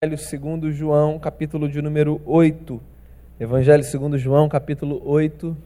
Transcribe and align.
Evangelho 0.00 0.28
segundo 0.28 0.70
João, 0.70 1.18
capítulo 1.18 1.68
de 1.68 1.82
número 1.82 2.22
8. 2.24 2.80
Evangelho 3.40 3.82
segundo 3.82 4.16
João, 4.16 4.48
capítulo 4.48 5.02
8. 5.04 5.56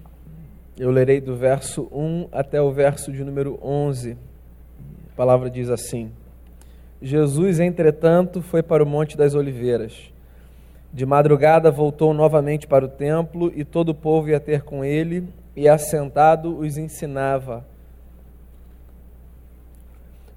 Eu 0.79 0.91
lerei 0.91 1.21
do 1.21 1.37
verso 1.37 1.87
1 1.93 2.29
até 2.33 2.58
o 2.58 2.73
verso 2.73 3.13
de 3.13 3.23
número 3.23 3.58
11. 3.63 4.13
A 4.13 5.15
palavra 5.15 5.50
diz 5.50 5.68
assim: 5.68 6.10
Jesus, 7.03 7.60
entretanto, 7.60 8.41
foi 8.41 8.62
para 8.62 8.82
o 8.82 8.87
Monte 8.87 9.18
das 9.18 9.34
Oliveiras. 9.34 10.11
De 10.91 11.05
madrugada 11.05 11.71
voltou 11.71 12.14
novamente 12.14 12.67
para 12.67 12.87
o 12.87 12.89
templo 12.89 13.53
e 13.55 13.67
todo 13.67 13.91
o 13.91 13.95
povo 13.95 14.30
ia 14.30 14.41
ter 14.41 14.62
com 14.62 14.83
ele, 14.83 15.29
e 15.55 15.69
assentado 15.69 16.59
os 16.59 16.79
ensinava. 16.79 17.67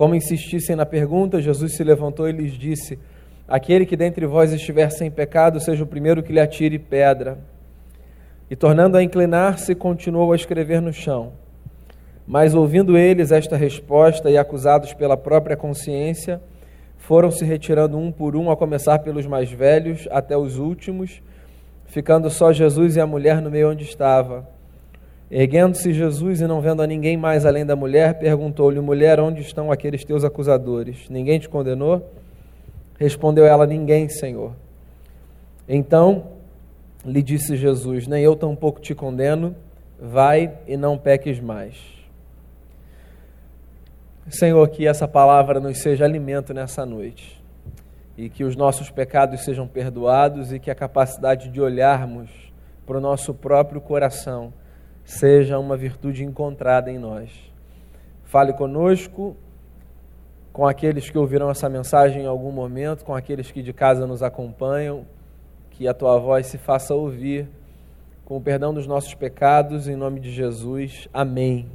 Como 0.00 0.14
insistissem 0.14 0.74
na 0.74 0.86
pergunta, 0.86 1.42
Jesus 1.42 1.74
se 1.76 1.84
levantou 1.84 2.26
e 2.26 2.32
lhes 2.32 2.54
disse: 2.54 2.98
Aquele 3.46 3.84
que 3.84 3.98
dentre 3.98 4.24
vós 4.24 4.50
estiver 4.50 4.88
sem 4.88 5.10
pecado, 5.10 5.60
seja 5.60 5.84
o 5.84 5.86
primeiro 5.86 6.22
que 6.22 6.32
lhe 6.32 6.40
atire 6.40 6.78
pedra. 6.78 7.36
E 8.50 8.56
tornando 8.56 8.96
a 8.96 9.02
inclinar-se, 9.02 9.74
continuou 9.74 10.32
a 10.32 10.36
escrever 10.36 10.80
no 10.80 10.90
chão. 10.90 11.34
Mas 12.26 12.54
ouvindo 12.54 12.96
eles 12.96 13.30
esta 13.30 13.58
resposta 13.58 14.30
e 14.30 14.38
acusados 14.38 14.94
pela 14.94 15.18
própria 15.18 15.54
consciência, 15.54 16.40
foram 16.96 17.30
se 17.30 17.44
retirando 17.44 17.98
um 17.98 18.10
por 18.10 18.34
um, 18.34 18.50
a 18.50 18.56
começar 18.56 19.00
pelos 19.00 19.26
mais 19.26 19.52
velhos 19.52 20.08
até 20.10 20.34
os 20.34 20.56
últimos, 20.56 21.20
ficando 21.84 22.30
só 22.30 22.54
Jesus 22.54 22.96
e 22.96 23.00
a 23.02 23.06
mulher 23.06 23.42
no 23.42 23.50
meio 23.50 23.70
onde 23.70 23.84
estava. 23.84 24.48
Erguendo-se 25.30 25.92
Jesus 25.92 26.40
e 26.40 26.46
não 26.46 26.60
vendo 26.60 26.82
a 26.82 26.86
ninguém 26.86 27.16
mais 27.16 27.46
além 27.46 27.64
da 27.64 27.76
mulher, 27.76 28.18
perguntou-lhe: 28.18 28.80
Mulher, 28.80 29.20
onde 29.20 29.42
estão 29.42 29.70
aqueles 29.70 30.04
teus 30.04 30.24
acusadores? 30.24 31.08
Ninguém 31.08 31.38
te 31.38 31.48
condenou? 31.48 32.10
Respondeu 32.98 33.46
ela: 33.46 33.64
Ninguém, 33.64 34.08
Senhor. 34.08 34.52
Então 35.68 36.24
lhe 37.04 37.22
disse 37.22 37.54
Jesus: 37.54 38.08
Nem 38.08 38.24
eu 38.24 38.34
tampouco 38.34 38.80
te 38.80 38.92
condeno, 38.92 39.54
vai 40.00 40.52
e 40.66 40.76
não 40.76 40.98
peques 40.98 41.38
mais. 41.38 41.76
Senhor, 44.28 44.68
que 44.68 44.86
essa 44.86 45.06
palavra 45.06 45.60
nos 45.60 45.78
seja 45.78 46.04
alimento 46.04 46.52
nessa 46.52 46.84
noite 46.84 47.40
e 48.18 48.28
que 48.28 48.44
os 48.44 48.56
nossos 48.56 48.90
pecados 48.90 49.44
sejam 49.44 49.66
perdoados 49.66 50.52
e 50.52 50.58
que 50.58 50.70
a 50.70 50.74
capacidade 50.74 51.48
de 51.48 51.60
olharmos 51.60 52.28
para 52.84 52.98
o 52.98 53.00
nosso 53.00 53.32
próprio 53.32 53.80
coração 53.80 54.52
seja 55.04 55.58
uma 55.58 55.76
virtude 55.76 56.24
encontrada 56.24 56.90
em 56.90 56.98
nós. 56.98 57.30
Fale 58.24 58.52
conosco, 58.52 59.36
com 60.52 60.66
aqueles 60.66 61.08
que 61.10 61.18
ouvirão 61.18 61.50
essa 61.50 61.68
mensagem 61.68 62.22
em 62.22 62.26
algum 62.26 62.52
momento, 62.52 63.04
com 63.04 63.14
aqueles 63.14 63.50
que 63.50 63.62
de 63.62 63.72
casa 63.72 64.06
nos 64.06 64.22
acompanham, 64.22 65.04
que 65.70 65.88
a 65.88 65.94
tua 65.94 66.18
voz 66.18 66.46
se 66.46 66.58
faça 66.58 66.94
ouvir, 66.94 67.48
com 68.24 68.36
o 68.36 68.40
perdão 68.40 68.72
dos 68.72 68.86
nossos 68.86 69.14
pecados, 69.14 69.88
em 69.88 69.96
nome 69.96 70.20
de 70.20 70.30
Jesus. 70.30 71.08
Amém. 71.12 71.68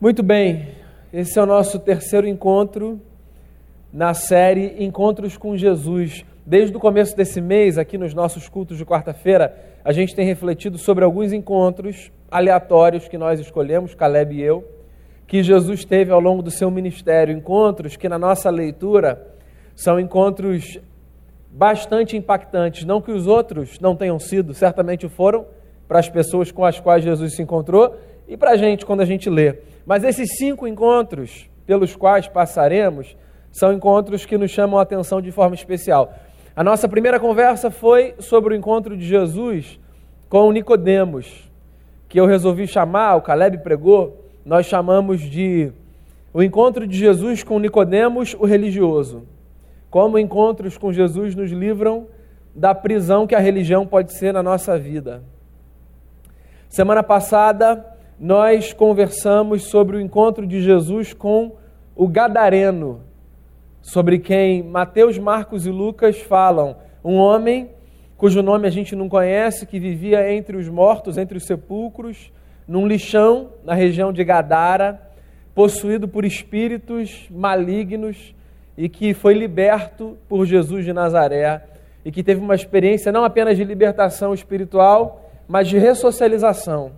Muito 0.00 0.22
bem, 0.22 0.74
esse 1.12 1.38
é 1.38 1.42
o 1.42 1.46
nosso 1.46 1.78
terceiro 1.78 2.26
encontro 2.26 3.00
na 3.92 4.12
série 4.12 4.84
Encontros 4.84 5.36
com 5.36 5.56
Jesus. 5.56 6.24
Desde 6.44 6.76
o 6.76 6.80
começo 6.80 7.16
desse 7.16 7.40
mês, 7.40 7.78
aqui 7.78 7.96
nos 7.96 8.12
nossos 8.12 8.48
cultos 8.48 8.76
de 8.76 8.84
quarta-feira, 8.84 9.56
a 9.84 9.92
gente 9.92 10.14
tem 10.14 10.24
refletido 10.24 10.78
sobre 10.78 11.04
alguns 11.04 11.32
encontros 11.32 12.10
aleatórios 12.30 13.06
que 13.06 13.18
nós 13.18 13.38
escolhemos, 13.38 13.94
Caleb 13.94 14.34
e 14.34 14.42
eu, 14.42 14.64
que 15.26 15.42
Jesus 15.42 15.84
teve 15.84 16.10
ao 16.10 16.20
longo 16.20 16.42
do 16.42 16.50
seu 16.50 16.70
ministério. 16.70 17.36
Encontros 17.36 17.94
que, 17.94 18.08
na 18.08 18.18
nossa 18.18 18.48
leitura, 18.48 19.34
são 19.76 20.00
encontros 20.00 20.80
bastante 21.50 22.16
impactantes. 22.16 22.84
Não 22.84 23.00
que 23.00 23.12
os 23.12 23.26
outros 23.26 23.78
não 23.78 23.94
tenham 23.94 24.18
sido, 24.18 24.54
certamente 24.54 25.06
foram, 25.08 25.44
para 25.86 25.98
as 25.98 26.08
pessoas 26.08 26.50
com 26.50 26.64
as 26.64 26.80
quais 26.80 27.04
Jesus 27.04 27.36
se 27.36 27.42
encontrou 27.42 27.94
e 28.26 28.38
para 28.38 28.52
a 28.52 28.56
gente 28.56 28.86
quando 28.86 29.02
a 29.02 29.04
gente 29.04 29.28
lê. 29.28 29.58
Mas 29.84 30.02
esses 30.02 30.36
cinco 30.38 30.66
encontros 30.66 31.48
pelos 31.66 31.94
quais 31.94 32.26
passaremos 32.26 33.16
são 33.52 33.72
encontros 33.72 34.24
que 34.24 34.38
nos 34.38 34.50
chamam 34.50 34.78
a 34.78 34.82
atenção 34.82 35.20
de 35.20 35.30
forma 35.30 35.54
especial. 35.54 36.12
A 36.56 36.62
nossa 36.62 36.88
primeira 36.88 37.18
conversa 37.18 37.68
foi 37.68 38.14
sobre 38.20 38.54
o 38.54 38.56
encontro 38.56 38.96
de 38.96 39.04
Jesus 39.04 39.80
com 40.28 40.52
Nicodemos, 40.52 41.50
que 42.08 42.20
eu 42.20 42.26
resolvi 42.26 42.68
chamar, 42.68 43.16
o 43.16 43.22
Caleb 43.22 43.58
pregou, 43.58 44.24
nós 44.44 44.66
chamamos 44.66 45.20
de 45.20 45.72
o 46.32 46.40
encontro 46.40 46.86
de 46.86 46.96
Jesus 46.96 47.42
com 47.42 47.58
Nicodemos, 47.58 48.36
o 48.38 48.44
religioso. 48.44 49.24
Como 49.90 50.16
encontros 50.16 50.78
com 50.78 50.92
Jesus 50.92 51.34
nos 51.34 51.50
livram 51.50 52.06
da 52.54 52.72
prisão 52.72 53.26
que 53.26 53.34
a 53.34 53.40
religião 53.40 53.84
pode 53.84 54.16
ser 54.16 54.32
na 54.32 54.42
nossa 54.42 54.78
vida. 54.78 55.24
Semana 56.68 57.02
passada 57.02 57.84
nós 58.18 58.72
conversamos 58.72 59.64
sobre 59.64 59.96
o 59.96 60.00
encontro 60.00 60.46
de 60.46 60.60
Jesus 60.60 61.12
com 61.12 61.56
o 61.96 62.06
gadareno, 62.06 63.00
sobre 63.84 64.18
quem 64.18 64.62
Mateus, 64.62 65.18
Marcos 65.18 65.66
e 65.66 65.70
Lucas 65.70 66.18
falam, 66.18 66.74
um 67.04 67.16
homem 67.16 67.68
cujo 68.16 68.42
nome 68.42 68.66
a 68.66 68.70
gente 68.70 68.96
não 68.96 69.10
conhece, 69.10 69.66
que 69.66 69.78
vivia 69.78 70.32
entre 70.32 70.56
os 70.56 70.70
mortos, 70.70 71.18
entre 71.18 71.36
os 71.36 71.44
sepulcros, 71.44 72.32
num 72.66 72.86
lixão 72.86 73.50
na 73.62 73.74
região 73.74 74.10
de 74.10 74.24
Gadara, 74.24 74.98
possuído 75.54 76.08
por 76.08 76.24
espíritos 76.24 77.28
malignos 77.30 78.34
e 78.76 78.88
que 78.88 79.12
foi 79.12 79.34
liberto 79.34 80.16
por 80.30 80.46
Jesus 80.46 80.86
de 80.86 80.94
Nazaré 80.94 81.62
e 82.02 82.10
que 82.10 82.22
teve 82.22 82.40
uma 82.40 82.54
experiência 82.54 83.12
não 83.12 83.22
apenas 83.22 83.54
de 83.54 83.64
libertação 83.64 84.32
espiritual, 84.32 85.30
mas 85.46 85.68
de 85.68 85.76
ressocialização. 85.76 86.92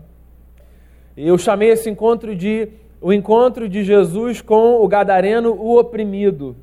Eu 1.17 1.37
chamei 1.37 1.71
esse 1.71 1.91
encontro 1.91 2.37
de 2.37 2.69
o 3.01 3.13
encontro 3.13 3.69
de 3.69 3.85
Jesus 3.85 4.41
com 4.41 4.83
o 4.83 4.89
gadareno, 4.89 5.53
o 5.53 5.79
oprimido. 5.79 6.57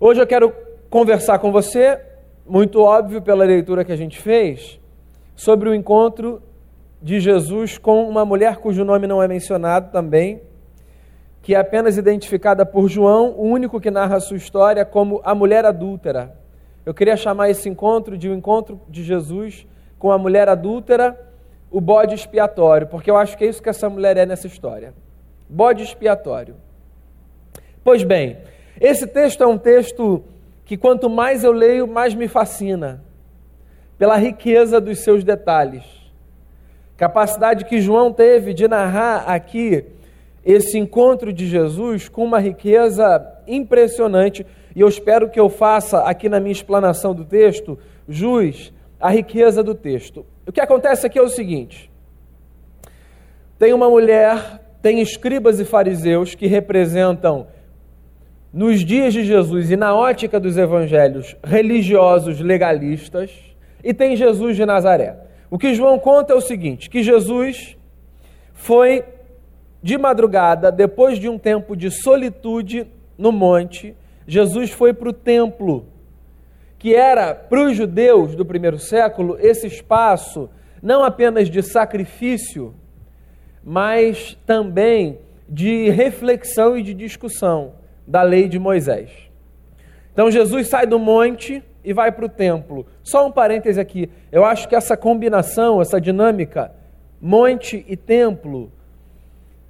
Hoje 0.00 0.20
eu 0.20 0.26
quero 0.26 0.52
conversar 0.90 1.38
com 1.38 1.52
você, 1.52 2.00
muito 2.44 2.80
óbvio 2.80 3.22
pela 3.22 3.44
leitura 3.44 3.84
que 3.84 3.92
a 3.92 3.96
gente 3.96 4.20
fez, 4.20 4.80
sobre 5.36 5.68
o 5.68 5.74
encontro 5.74 6.42
de 7.00 7.20
Jesus 7.20 7.78
com 7.78 8.08
uma 8.08 8.24
mulher 8.24 8.56
cujo 8.56 8.84
nome 8.84 9.06
não 9.06 9.22
é 9.22 9.28
mencionado 9.28 9.92
também, 9.92 10.42
que 11.42 11.54
é 11.54 11.58
apenas 11.58 11.96
identificada 11.96 12.66
por 12.66 12.88
João, 12.88 13.34
o 13.36 13.44
único 13.44 13.80
que 13.80 13.88
narra 13.88 14.16
a 14.16 14.20
sua 14.20 14.36
história 14.36 14.84
como 14.84 15.20
a 15.24 15.32
mulher 15.32 15.64
adúltera. 15.64 16.36
Eu 16.84 16.92
queria 16.92 17.16
chamar 17.16 17.50
esse 17.50 17.68
encontro 17.68 18.18
de 18.18 18.28
o 18.28 18.32
um 18.32 18.36
encontro 18.36 18.80
de 18.88 19.04
Jesus 19.04 19.64
com 19.96 20.10
a 20.10 20.18
mulher 20.18 20.48
adúltera, 20.48 21.16
o 21.70 21.80
bode 21.80 22.16
expiatório, 22.16 22.88
porque 22.88 23.08
eu 23.08 23.16
acho 23.16 23.38
que 23.38 23.44
é 23.44 23.48
isso 23.48 23.62
que 23.62 23.68
essa 23.68 23.88
mulher 23.88 24.16
é 24.16 24.26
nessa 24.26 24.48
história. 24.48 24.92
Bode 25.48 25.84
expiatório. 25.84 26.56
Pois 27.84 28.02
bem, 28.02 28.38
esse 28.80 29.06
texto 29.06 29.42
é 29.42 29.46
um 29.46 29.58
texto 29.58 30.22
que 30.64 30.76
quanto 30.76 31.08
mais 31.08 31.44
eu 31.44 31.52
leio, 31.52 31.86
mais 31.86 32.14
me 32.14 32.26
fascina, 32.26 33.02
pela 33.98 34.16
riqueza 34.16 34.80
dos 34.80 35.00
seus 35.00 35.22
detalhes. 35.22 35.84
Capacidade 36.96 37.64
que 37.64 37.80
João 37.80 38.12
teve 38.12 38.54
de 38.54 38.66
narrar 38.66 39.24
aqui 39.26 39.84
esse 40.44 40.78
encontro 40.78 41.32
de 41.32 41.46
Jesus 41.46 42.08
com 42.08 42.24
uma 42.24 42.38
riqueza 42.38 43.26
impressionante, 43.46 44.46
e 44.74 44.80
eu 44.80 44.88
espero 44.88 45.30
que 45.30 45.40
eu 45.40 45.48
faça 45.48 46.00
aqui 46.00 46.28
na 46.28 46.40
minha 46.40 46.52
explanação 46.52 47.14
do 47.14 47.24
texto 47.24 47.78
jus 48.08 48.72
à 49.00 49.10
riqueza 49.10 49.62
do 49.62 49.74
texto. 49.74 50.26
O 50.46 50.52
que 50.52 50.60
acontece 50.60 51.06
aqui 51.06 51.18
é 51.18 51.22
o 51.22 51.28
seguinte: 51.28 51.90
tem 53.58 53.72
uma 53.72 53.88
mulher, 53.88 54.60
tem 54.82 55.00
escribas 55.00 55.58
e 55.60 55.64
fariseus 55.64 56.34
que 56.34 56.46
representam 56.46 57.46
nos 58.54 58.84
dias 58.84 59.12
de 59.12 59.24
Jesus 59.24 59.72
e 59.72 59.76
na 59.76 59.96
ótica 59.96 60.38
dos 60.38 60.56
evangelhos 60.56 61.36
religiosos 61.42 62.38
legalistas, 62.38 63.32
e 63.82 63.92
tem 63.92 64.14
Jesus 64.14 64.54
de 64.54 64.64
Nazaré. 64.64 65.16
O 65.50 65.58
que 65.58 65.74
João 65.74 65.98
conta 65.98 66.32
é 66.32 66.36
o 66.36 66.40
seguinte: 66.40 66.88
que 66.88 67.02
Jesus 67.02 67.76
foi 68.52 69.04
de 69.82 69.98
madrugada, 69.98 70.70
depois 70.70 71.18
de 71.18 71.28
um 71.28 71.36
tempo 71.36 71.76
de 71.76 71.90
solitude 71.90 72.86
no 73.18 73.32
monte, 73.32 73.96
Jesus 74.24 74.70
foi 74.70 74.94
para 74.94 75.08
o 75.08 75.12
templo, 75.12 75.86
que 76.78 76.94
era 76.94 77.34
para 77.34 77.60
os 77.60 77.76
judeus 77.76 78.36
do 78.36 78.46
primeiro 78.46 78.78
século 78.78 79.36
esse 79.40 79.66
espaço 79.66 80.48
não 80.80 81.02
apenas 81.02 81.50
de 81.50 81.60
sacrifício, 81.60 82.72
mas 83.64 84.38
também 84.46 85.18
de 85.48 85.90
reflexão 85.90 86.78
e 86.78 86.82
de 86.84 86.94
discussão 86.94 87.72
da 88.06 88.22
lei 88.22 88.48
de 88.48 88.58
Moisés. 88.58 89.10
Então 90.12 90.30
Jesus 90.30 90.68
sai 90.68 90.86
do 90.86 90.98
monte 90.98 91.62
e 91.84 91.92
vai 91.92 92.10
para 92.12 92.24
o 92.24 92.28
templo. 92.28 92.86
Só 93.02 93.26
um 93.26 93.32
parêntese 93.32 93.80
aqui. 93.80 94.08
Eu 94.30 94.44
acho 94.44 94.68
que 94.68 94.74
essa 94.74 94.96
combinação, 94.96 95.80
essa 95.80 96.00
dinâmica, 96.00 96.72
monte 97.20 97.84
e 97.88 97.96
templo, 97.96 98.72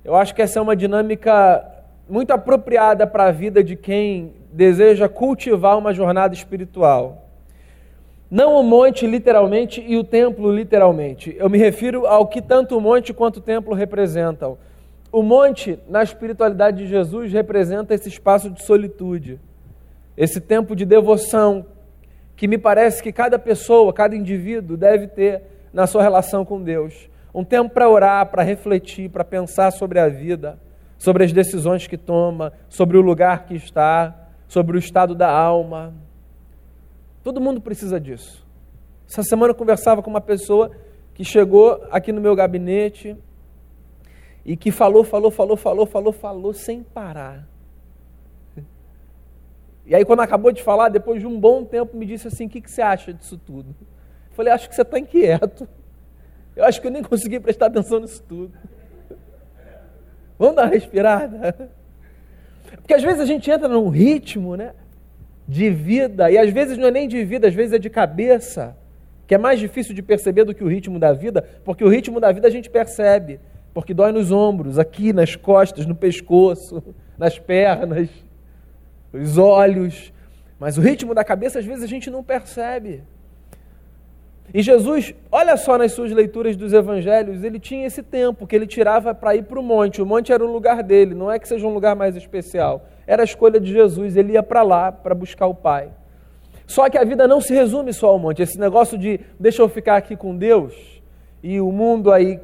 eu 0.04 0.14
acho 0.14 0.34
que 0.34 0.42
essa 0.42 0.58
é 0.58 0.62
uma 0.62 0.76
dinâmica 0.76 1.64
muito 2.08 2.30
apropriada 2.32 3.06
para 3.06 3.24
a 3.24 3.32
vida 3.32 3.64
de 3.64 3.74
quem 3.74 4.34
deseja 4.52 5.08
cultivar 5.08 5.78
uma 5.78 5.92
jornada 5.92 6.34
espiritual. 6.34 7.24
Não 8.30 8.54
o 8.54 8.62
monte 8.62 9.06
literalmente 9.06 9.82
e 9.86 9.96
o 9.96 10.04
templo 10.04 10.52
literalmente. 10.52 11.34
Eu 11.38 11.48
me 11.48 11.58
refiro 11.58 12.06
ao 12.06 12.26
que 12.26 12.42
tanto 12.42 12.76
o 12.76 12.80
monte 12.80 13.12
quanto 13.12 13.38
o 13.38 13.40
templo 13.40 13.74
representam. 13.74 14.58
O 15.14 15.22
monte, 15.22 15.78
na 15.88 16.02
espiritualidade 16.02 16.78
de 16.78 16.88
Jesus, 16.88 17.32
representa 17.32 17.94
esse 17.94 18.08
espaço 18.08 18.50
de 18.50 18.64
solitude, 18.64 19.38
esse 20.16 20.40
tempo 20.40 20.74
de 20.74 20.84
devoção 20.84 21.66
que 22.34 22.48
me 22.48 22.58
parece 22.58 23.00
que 23.00 23.12
cada 23.12 23.38
pessoa, 23.38 23.92
cada 23.92 24.16
indivíduo 24.16 24.76
deve 24.76 25.06
ter 25.06 25.42
na 25.72 25.86
sua 25.86 26.02
relação 26.02 26.44
com 26.44 26.60
Deus. 26.60 27.08
Um 27.32 27.44
tempo 27.44 27.72
para 27.72 27.88
orar, 27.88 28.26
para 28.26 28.42
refletir, 28.42 29.08
para 29.08 29.22
pensar 29.22 29.70
sobre 29.70 30.00
a 30.00 30.08
vida, 30.08 30.58
sobre 30.98 31.22
as 31.22 31.32
decisões 31.32 31.86
que 31.86 31.96
toma, 31.96 32.52
sobre 32.68 32.98
o 32.98 33.00
lugar 33.00 33.46
que 33.46 33.54
está, 33.54 34.12
sobre 34.48 34.76
o 34.76 34.80
estado 34.80 35.14
da 35.14 35.30
alma. 35.30 35.94
Todo 37.22 37.40
mundo 37.40 37.60
precisa 37.60 38.00
disso. 38.00 38.44
Essa 39.08 39.22
semana 39.22 39.52
eu 39.52 39.56
conversava 39.56 40.02
com 40.02 40.10
uma 40.10 40.20
pessoa 40.20 40.72
que 41.14 41.24
chegou 41.24 41.86
aqui 41.92 42.10
no 42.10 42.20
meu 42.20 42.34
gabinete 42.34 43.16
e 44.44 44.56
que 44.56 44.70
falou, 44.70 45.04
falou, 45.04 45.30
falou, 45.30 45.56
falou, 45.56 45.86
falou, 45.86 46.12
falou 46.12 46.52
sem 46.52 46.82
parar. 46.82 47.48
E 49.86 49.94
aí, 49.94 50.04
quando 50.04 50.20
acabou 50.20 50.50
de 50.50 50.62
falar, 50.62 50.88
depois 50.88 51.20
de 51.20 51.26
um 51.26 51.38
bom 51.38 51.64
tempo, 51.64 51.96
me 51.96 52.06
disse 52.06 52.28
assim: 52.28 52.46
O 52.46 52.48
que, 52.48 52.60
que 52.60 52.70
você 52.70 52.82
acha 52.82 53.12
disso 53.12 53.38
tudo? 53.38 53.74
Eu 54.30 54.34
falei: 54.34 54.52
Acho 54.52 54.68
que 54.68 54.74
você 54.74 54.82
está 54.82 54.98
inquieto. 54.98 55.68
Eu 56.56 56.64
acho 56.64 56.80
que 56.80 56.86
eu 56.86 56.90
nem 56.90 57.02
consegui 57.02 57.40
prestar 57.40 57.66
atenção 57.66 58.00
nisso 58.00 58.22
tudo. 58.22 58.52
Vamos 60.38 60.56
dar 60.56 60.62
uma 60.62 60.70
respirada? 60.70 61.70
Porque 62.76 62.94
às 62.94 63.02
vezes 63.02 63.20
a 63.20 63.26
gente 63.26 63.50
entra 63.50 63.68
num 63.68 63.88
ritmo 63.88 64.56
né, 64.56 64.72
de 65.46 65.70
vida, 65.70 66.30
e 66.30 66.38
às 66.38 66.50
vezes 66.50 66.78
não 66.78 66.88
é 66.88 66.90
nem 66.90 67.08
de 67.08 67.24
vida, 67.24 67.48
às 67.48 67.54
vezes 67.54 67.72
é 67.72 67.78
de 67.78 67.90
cabeça, 67.90 68.76
que 69.26 69.34
é 69.34 69.38
mais 69.38 69.58
difícil 69.58 69.94
de 69.94 70.02
perceber 70.02 70.44
do 70.44 70.54
que 70.54 70.62
o 70.62 70.68
ritmo 70.68 70.98
da 70.98 71.12
vida, 71.12 71.42
porque 71.64 71.84
o 71.84 71.88
ritmo 71.88 72.20
da 72.20 72.32
vida 72.32 72.48
a 72.48 72.50
gente 72.50 72.70
percebe 72.70 73.40
porque 73.74 73.92
dói 73.92 74.12
nos 74.12 74.30
ombros, 74.30 74.78
aqui 74.78 75.12
nas 75.12 75.34
costas, 75.34 75.84
no 75.84 75.94
pescoço, 75.96 76.82
nas 77.18 77.38
pernas, 77.38 78.08
os 79.12 79.36
olhos. 79.36 80.12
Mas 80.58 80.78
o 80.78 80.80
ritmo 80.80 81.12
da 81.12 81.24
cabeça 81.24 81.58
às 81.58 81.64
vezes 81.66 81.82
a 81.82 81.88
gente 81.88 82.08
não 82.08 82.22
percebe. 82.22 83.02
E 84.52 84.62
Jesus, 84.62 85.14
olha 85.32 85.56
só 85.56 85.76
nas 85.76 85.92
suas 85.92 86.12
leituras 86.12 86.54
dos 86.54 86.72
evangelhos, 86.72 87.42
ele 87.42 87.58
tinha 87.58 87.86
esse 87.86 88.02
tempo 88.02 88.46
que 88.46 88.54
ele 88.54 88.66
tirava 88.66 89.14
para 89.14 89.34
ir 89.34 89.42
para 89.44 89.58
o 89.58 89.62
monte. 89.62 90.00
O 90.00 90.06
monte 90.06 90.32
era 90.32 90.44
o 90.44 90.52
lugar 90.52 90.82
dele, 90.82 91.14
não 91.14 91.30
é 91.30 91.38
que 91.38 91.48
seja 91.48 91.66
um 91.66 91.74
lugar 91.74 91.96
mais 91.96 92.14
especial. 92.14 92.86
Era 93.06 93.22
a 93.22 93.24
escolha 93.24 93.58
de 93.58 93.72
Jesus, 93.72 94.16
ele 94.16 94.34
ia 94.34 94.42
para 94.42 94.62
lá 94.62 94.92
para 94.92 95.14
buscar 95.14 95.46
o 95.46 95.54
Pai. 95.54 95.90
Só 96.66 96.88
que 96.88 96.96
a 96.96 97.04
vida 97.04 97.26
não 97.26 97.40
se 97.40 97.52
resume 97.52 97.92
só 97.92 98.08
ao 98.08 98.18
monte. 98.18 98.42
Esse 98.42 98.58
negócio 98.58 98.96
de 98.96 99.18
deixa 99.40 99.60
eu 99.60 99.68
ficar 99.68 99.96
aqui 99.96 100.16
com 100.16 100.36
Deus 100.36 101.02
e 101.42 101.60
o 101.60 101.70
mundo 101.72 102.12
aí 102.12 102.38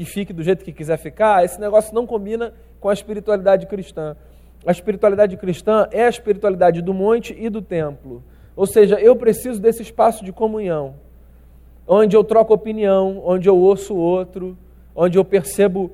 que 0.00 0.04
fique 0.06 0.32
do 0.32 0.42
jeito 0.42 0.64
que 0.64 0.72
quiser 0.72 0.96
ficar, 0.96 1.44
esse 1.44 1.60
negócio 1.60 1.94
não 1.94 2.06
combina 2.06 2.54
com 2.80 2.88
a 2.88 2.92
espiritualidade 2.94 3.66
cristã. 3.66 4.16
A 4.64 4.72
espiritualidade 4.72 5.36
cristã 5.36 5.86
é 5.90 6.06
a 6.06 6.08
espiritualidade 6.08 6.80
do 6.80 6.94
monte 6.94 7.36
e 7.38 7.50
do 7.50 7.60
templo. 7.60 8.24
Ou 8.56 8.64
seja, 8.64 8.98
eu 8.98 9.14
preciso 9.14 9.60
desse 9.60 9.82
espaço 9.82 10.24
de 10.24 10.32
comunhão, 10.32 10.94
onde 11.86 12.16
eu 12.16 12.24
troco 12.24 12.54
opinião, 12.54 13.20
onde 13.22 13.46
eu 13.46 13.58
ouço 13.58 13.92
o 13.92 13.98
outro, 13.98 14.56
onde 14.96 15.18
eu 15.18 15.24
percebo 15.24 15.92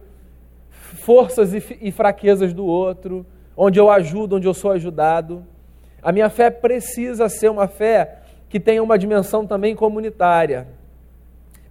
forças 0.71 1.53
e 1.53 1.91
fraquezas 1.91 2.53
do 2.53 2.65
outro, 2.65 3.27
onde 3.57 3.81
eu 3.81 3.91
ajudo, 3.91 4.37
onde 4.37 4.47
eu 4.47 4.55
sou 4.55 4.71
ajudado. 4.71 5.45
A 6.01 6.13
minha 6.13 6.31
fé 6.31 6.49
precisa 6.49 7.29
ser 7.29 7.51
uma 7.51 7.67
fé 7.67 8.19
que 8.49 8.61
tenha 8.61 8.85
uma 8.85 8.97
dimensão 8.97 9.45
também 9.45 9.75
comunitária. 9.75 10.69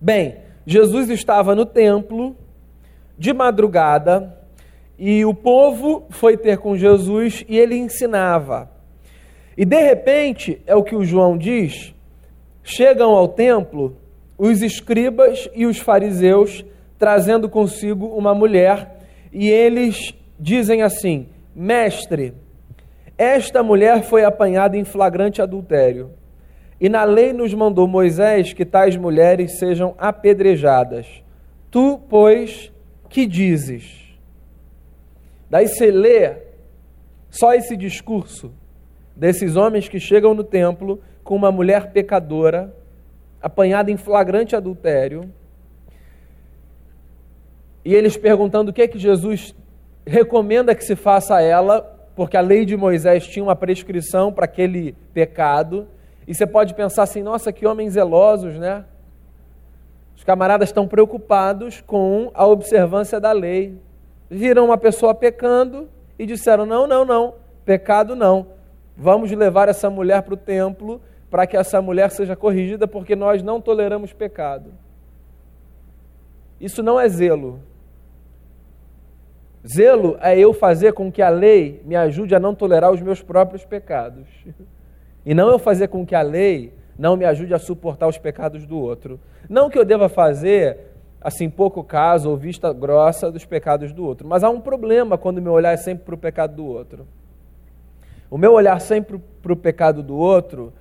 Bem, 0.02 0.44
Jesus 0.66 1.10
estava 1.10 1.54
no 1.54 1.66
templo 1.66 2.36
de 3.18 3.34
madrugada 3.34 4.38
e 4.98 5.24
o 5.26 5.34
povo 5.34 6.06
foi 6.10 6.38
ter 6.38 6.58
com 6.58 6.76
Jesus 6.76 7.46
e 7.48 7.58
ele 7.58 7.76
ensinava. 7.76 8.70
E 9.58 9.64
de 9.64 9.82
repente, 9.82 10.62
é 10.66 10.76
o 10.76 10.84
que 10.84 10.96
o 10.96 11.06
João 11.06 11.38
diz, 11.38 11.94
chegam 12.64 13.12
ao 13.12 13.28
templo 13.28 13.98
os 14.38 14.62
escribas 14.62 15.50
e 15.54 15.66
os 15.66 15.78
fariseus 15.78 16.66
trazendo 16.98 17.48
consigo 17.48 18.08
uma 18.08 18.34
mulher 18.34 19.00
e 19.32 19.50
eles 19.50 20.14
dizem 20.40 20.82
assim: 20.82 21.28
Mestre, 21.56 22.34
esta 23.18 23.64
mulher 23.64 24.04
foi 24.04 24.24
apanhada 24.24 24.78
em 24.78 24.84
flagrante 24.84 25.42
adultério. 25.42 26.12
E 26.80 26.90
na 26.90 27.04
lei 27.04 27.32
nos 27.32 27.54
mandou 27.54 27.88
Moisés 27.88 28.54
que 28.54 28.66
tais 28.66 28.98
mulheres 28.98 29.58
sejam 29.58 29.96
apedrejadas. 29.98 31.24
Tu, 31.72 32.00
pois, 32.10 32.72
que 33.10 33.26
dizes? 33.26 34.18
Daí 35.50 35.68
você 35.68 35.90
lê 35.90 36.34
só 37.30 37.54
esse 37.54 37.78
discurso 37.78 38.52
desses 39.16 39.56
homens 39.56 39.88
que 39.88 40.00
chegam 40.00 40.34
no 40.34 40.44
templo 40.44 41.02
com 41.24 41.36
uma 41.36 41.52
mulher 41.52 41.92
pecadora, 41.92 42.76
apanhada 43.42 43.90
em 43.90 43.98
flagrante 43.98 44.56
adultério, 44.56 45.32
e 47.84 47.94
eles 47.94 48.18
perguntando 48.18 48.72
o 48.72 48.74
que 48.74 48.82
é 48.82 48.88
que 48.88 48.98
Jesus 48.98 49.56
recomenda 50.06 50.76
que 50.76 50.84
se 50.84 50.96
faça 50.96 51.36
a 51.36 51.42
ela, 51.42 51.82
porque 52.16 52.36
a 52.36 52.42
lei 52.42 52.66
de 52.66 52.76
Moisés 52.76 53.28
tinha 53.28 53.44
uma 53.44 53.56
prescrição 53.56 54.34
para 54.34 54.46
aquele 54.46 54.94
pecado, 55.14 55.88
e 56.28 56.34
você 56.34 56.46
pode 56.46 56.74
pensar 56.74 57.04
assim: 57.04 57.22
nossa, 57.22 57.52
que 57.52 57.66
homens 57.66 57.94
zelosos, 57.94 58.56
né? 58.56 58.86
Os 60.16 60.24
camaradas 60.24 60.70
estão 60.70 60.88
preocupados 60.88 61.82
com 61.82 62.32
a 62.34 62.46
observância 62.46 63.20
da 63.20 63.32
lei. 63.32 63.78
Viram 64.30 64.66
uma 64.66 64.78
pessoa 64.78 65.14
pecando 65.14 65.90
e 66.18 66.26
disseram: 66.26 66.66
não, 66.66 66.88
não, 66.88 67.06
não, 67.06 67.36
pecado 67.64 68.16
não. 68.16 68.48
Vamos 68.98 69.32
levar 69.32 69.68
essa 69.68 69.90
mulher 69.90 70.22
para 70.24 70.34
o 70.34 70.38
templo 70.38 71.02
para 71.30 71.46
que 71.46 71.58
essa 71.58 71.82
mulher 71.82 72.12
seja 72.12 72.36
corrigida, 72.36 72.88
porque 72.88 73.16
nós 73.16 73.44
não 73.44 73.60
toleramos 73.60 74.14
pecado. 74.14 74.72
Isso 76.62 76.82
não 76.82 77.00
é 77.00 77.10
zelo. 77.10 77.60
Zelo 79.68 80.18
é 80.22 80.38
eu 80.40 80.54
fazer 80.54 80.94
com 80.94 81.12
que 81.12 81.22
a 81.22 81.30
lei 81.30 81.82
me 81.84 81.96
ajude 81.96 82.34
a 82.36 82.40
não 82.40 82.56
tolerar 82.56 82.92
os 82.92 83.02
meus 83.02 83.22
próprios 83.22 83.66
pecados. 83.66 84.28
E 85.26 85.34
não 85.34 85.50
eu 85.50 85.58
fazer 85.58 85.88
com 85.88 86.06
que 86.06 86.14
a 86.14 86.22
lei 86.22 86.74
não 86.98 87.18
me 87.18 87.26
ajude 87.26 87.54
a 87.54 87.60
suportar 87.60 88.08
os 88.08 88.18
pecados 88.18 88.66
do 88.66 88.78
outro. 88.78 89.20
Não 89.50 89.70
que 89.70 89.78
eu 89.78 89.84
deva 89.84 90.08
fazer, 90.08 90.78
assim, 91.20 91.50
pouco 91.50 91.84
caso 91.84 92.30
ou 92.30 92.38
vista 92.38 92.72
grossa 92.72 93.32
dos 93.32 93.44
pecados 93.44 93.92
do 93.92 94.06
outro. 94.06 94.28
Mas 94.28 94.44
há 94.44 94.50
um 94.50 94.62
problema 94.62 95.18
quando 95.18 95.42
meu 95.42 95.54
olhar 95.54 95.74
é 95.74 95.78
sempre 95.78 96.06
para 96.06 96.16
o 96.16 96.18
pecado 96.18 96.56
do 96.56 96.66
outro. 96.66 97.08
O 98.30 98.38
meu 98.38 98.54
olhar 98.54 98.80
sempre 98.80 99.20
para 99.42 99.54
o 99.54 99.56
pecado 99.56 100.02
do 100.02 100.16
outro, 100.16 100.74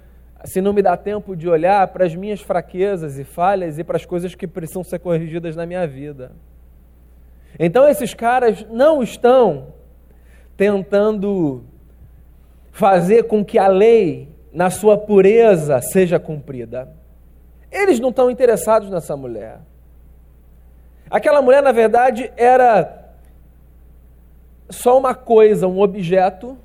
se 0.45 0.61
não 0.61 0.73
me 0.73 0.83
dá 0.83 0.97
tempo 0.97 1.35
de 1.37 1.49
olhar 1.49 1.89
para 1.89 2.05
as 2.05 2.15
minhas 2.15 2.41
fraquezas 2.41 3.19
e 3.19 3.25
falhas 3.25 3.79
e 3.79 3.85
para 3.85 3.97
as 3.97 4.05
coisas 4.05 4.35
que 4.35 4.47
precisam 4.47 4.85
ser 4.85 4.99
corrigidas 4.99 5.57
na 5.57 5.67
minha 5.67 5.87
vida. 5.87 6.33
Então 7.59 7.89
esses 7.89 8.15
caras 8.15 8.67
não 8.71 9.03
estão 9.03 9.69
tentando 10.57 11.65
fazer 12.73 13.25
com 13.25 13.45
que 13.45 13.59
a 13.59 13.69
lei 13.69 14.34
na 14.55 14.71
sua 14.71 14.97
pureza 14.97 15.81
seja 15.83 16.21
cumprida. 16.21 16.89
Eles 17.73 17.99
não 17.99 18.11
estão 18.11 18.31
interessados 18.31 18.89
nessa 18.89 19.17
mulher. 19.17 19.59
Aquela 21.11 21.43
mulher, 21.43 21.61
na 21.61 21.73
verdade, 21.73 22.33
era 22.37 23.13
só 24.71 24.97
uma 24.97 25.13
coisa, 25.13 25.67
um 25.67 25.81
objeto, 25.81 26.57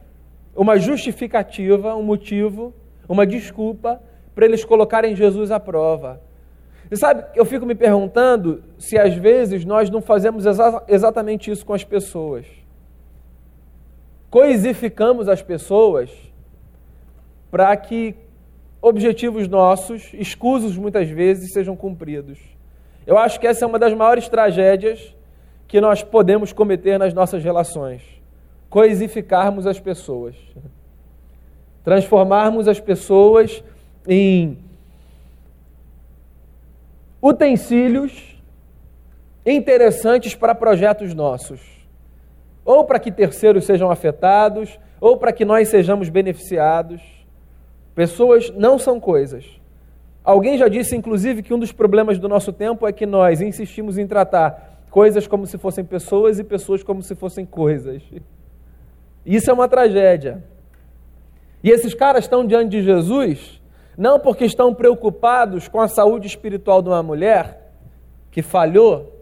uma 0.55 0.77
justificativa, 0.77 1.95
um 1.95 2.03
motivo, 2.03 2.73
uma 3.07 3.25
desculpa 3.25 3.99
para 4.35 4.45
eles 4.45 4.63
colocarem 4.63 5.15
Jesus 5.15 5.49
à 5.49 5.59
prova. 5.59 6.21
E 6.91 6.95
sabe, 6.95 7.25
eu 7.35 7.43
fico 7.43 7.65
me 7.65 7.75
perguntando 7.75 8.63
se 8.77 8.97
às 8.99 9.15
vezes 9.15 9.65
nós 9.65 9.89
não 9.89 10.01
fazemos 10.01 10.45
exa 10.45 10.83
exatamente 10.87 11.49
isso 11.49 11.65
com 11.65 11.73
as 11.73 11.83
pessoas. 11.83 12.45
Coisificamos 14.29 15.27
as 15.27 15.41
pessoas 15.41 16.28
para 17.51 17.75
que 17.77 18.15
objetivos 18.81 19.47
nossos, 19.47 20.13
escusos 20.13 20.77
muitas 20.77 21.09
vezes, 21.09 21.51
sejam 21.51 21.75
cumpridos. 21.75 22.39
Eu 23.05 23.17
acho 23.17 23.39
que 23.39 23.47
essa 23.47 23.65
é 23.65 23.67
uma 23.67 23.79
das 23.79 23.93
maiores 23.93 24.29
tragédias 24.29 25.15
que 25.67 25.81
nós 25.81 26.03
podemos 26.03 26.53
cometer 26.53 26.97
nas 26.97 27.13
nossas 27.13 27.43
relações: 27.43 28.01
coisificarmos 28.69 29.65
as 29.65 29.79
pessoas, 29.79 30.35
transformarmos 31.83 32.67
as 32.67 32.79
pessoas 32.79 33.63
em 34.07 34.57
utensílios 37.21 38.39
interessantes 39.45 40.35
para 40.35 40.55
projetos 40.55 41.13
nossos, 41.13 41.59
ou 42.63 42.85
para 42.85 42.99
que 42.99 43.11
terceiros 43.11 43.65
sejam 43.65 43.91
afetados, 43.91 44.79
ou 45.01 45.17
para 45.17 45.33
que 45.33 45.45
nós 45.45 45.67
sejamos 45.67 46.09
beneficiados. 46.09 47.18
Pessoas 47.99 48.49
não 48.51 48.79
são 48.79 48.97
coisas. 48.97 49.43
Alguém 50.23 50.57
já 50.57 50.69
disse, 50.69 50.95
inclusive, 50.95 51.43
que 51.43 51.53
um 51.53 51.59
dos 51.59 51.73
problemas 51.73 52.17
do 52.17 52.29
nosso 52.29 52.53
tempo 52.53 52.87
é 52.87 52.93
que 52.93 53.05
nós 53.05 53.41
insistimos 53.41 53.97
em 53.97 54.07
tratar 54.07 54.85
coisas 54.89 55.27
como 55.27 55.45
se 55.45 55.57
fossem 55.57 55.83
pessoas 55.83 56.39
e 56.39 56.43
pessoas 56.45 56.81
como 56.81 57.03
se 57.03 57.13
fossem 57.13 57.45
coisas. 57.45 58.01
Isso 59.25 59.51
é 59.51 59.53
uma 59.53 59.67
tragédia. 59.67 60.41
E 61.61 61.69
esses 61.69 61.93
caras 61.93 62.23
estão 62.23 62.47
diante 62.47 62.69
de 62.69 62.83
Jesus 62.83 63.61
não 63.97 64.17
porque 64.17 64.45
estão 64.45 64.73
preocupados 64.73 65.67
com 65.67 65.81
a 65.81 65.89
saúde 65.89 66.25
espiritual 66.25 66.81
de 66.81 66.87
uma 66.87 67.03
mulher 67.03 67.69
que 68.31 68.41
falhou, 68.41 69.13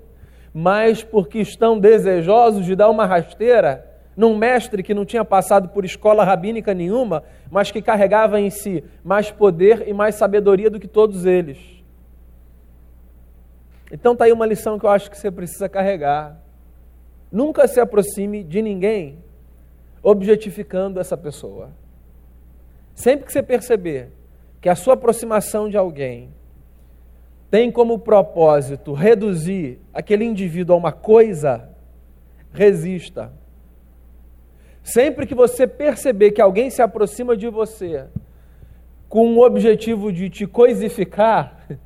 mas 0.54 1.04
porque 1.04 1.40
estão 1.40 1.80
desejosos 1.80 2.64
de 2.64 2.76
dar 2.76 2.92
uma 2.92 3.08
rasteira 3.08 3.88
num 4.18 4.36
mestre 4.36 4.82
que 4.82 4.96
não 4.96 5.06
tinha 5.06 5.24
passado 5.24 5.70
por 5.70 5.86
escola 5.86 6.24
rabínica 6.24 6.74
nenhuma, 6.74 7.24
mas 7.52 7.70
que 7.70 7.84
carregava 7.84 8.42
em 8.42 8.50
si 8.50 8.84
mais 9.04 9.30
poder 9.30 9.88
e 9.88 9.94
mais 9.94 10.16
sabedoria 10.16 10.72
do 10.72 10.80
que 10.80 10.88
todos 10.88 11.24
eles. 11.24 11.60
Então 13.92 14.14
está 14.14 14.26
aí 14.26 14.34
uma 14.34 14.48
lição 14.48 14.80
que 14.80 14.86
eu 14.86 14.90
acho 14.90 15.12
que 15.12 15.18
você 15.18 15.30
precisa 15.30 15.70
carregar. 15.70 16.36
Nunca 17.32 17.68
se 17.68 17.80
aproxime 17.80 18.44
de 18.44 18.60
ninguém 18.60 19.20
objetificando 20.02 21.00
essa 21.00 21.16
pessoa. 21.16 21.70
Sempre 22.96 23.28
que 23.28 23.32
você 23.32 23.44
perceber 23.44 24.12
que 24.60 24.68
a 24.68 24.76
sua 24.76 24.96
aproximação 24.96 25.70
de 25.70 25.78
alguém 25.78 26.34
tem 27.52 27.72
como 27.72 28.00
propósito 28.00 28.94
reduzir 28.94 29.80
aquele 29.94 30.26
indivíduo 30.26 30.74
a 30.74 30.80
uma 30.80 30.92
coisa, 30.92 31.70
resista. 32.52 33.32
Sempre 34.88 35.28
que 35.28 35.36
você 35.36 35.68
perceber 35.68 36.32
que 36.32 36.42
alguém 36.42 36.70
se 36.70 36.82
aproxima 36.82 37.36
de 37.36 37.50
você 37.50 38.06
com 39.10 39.36
o 39.36 39.46
objetivo 39.46 40.14
de 40.14 40.30
te 40.30 40.48
coisificar, 40.48 41.68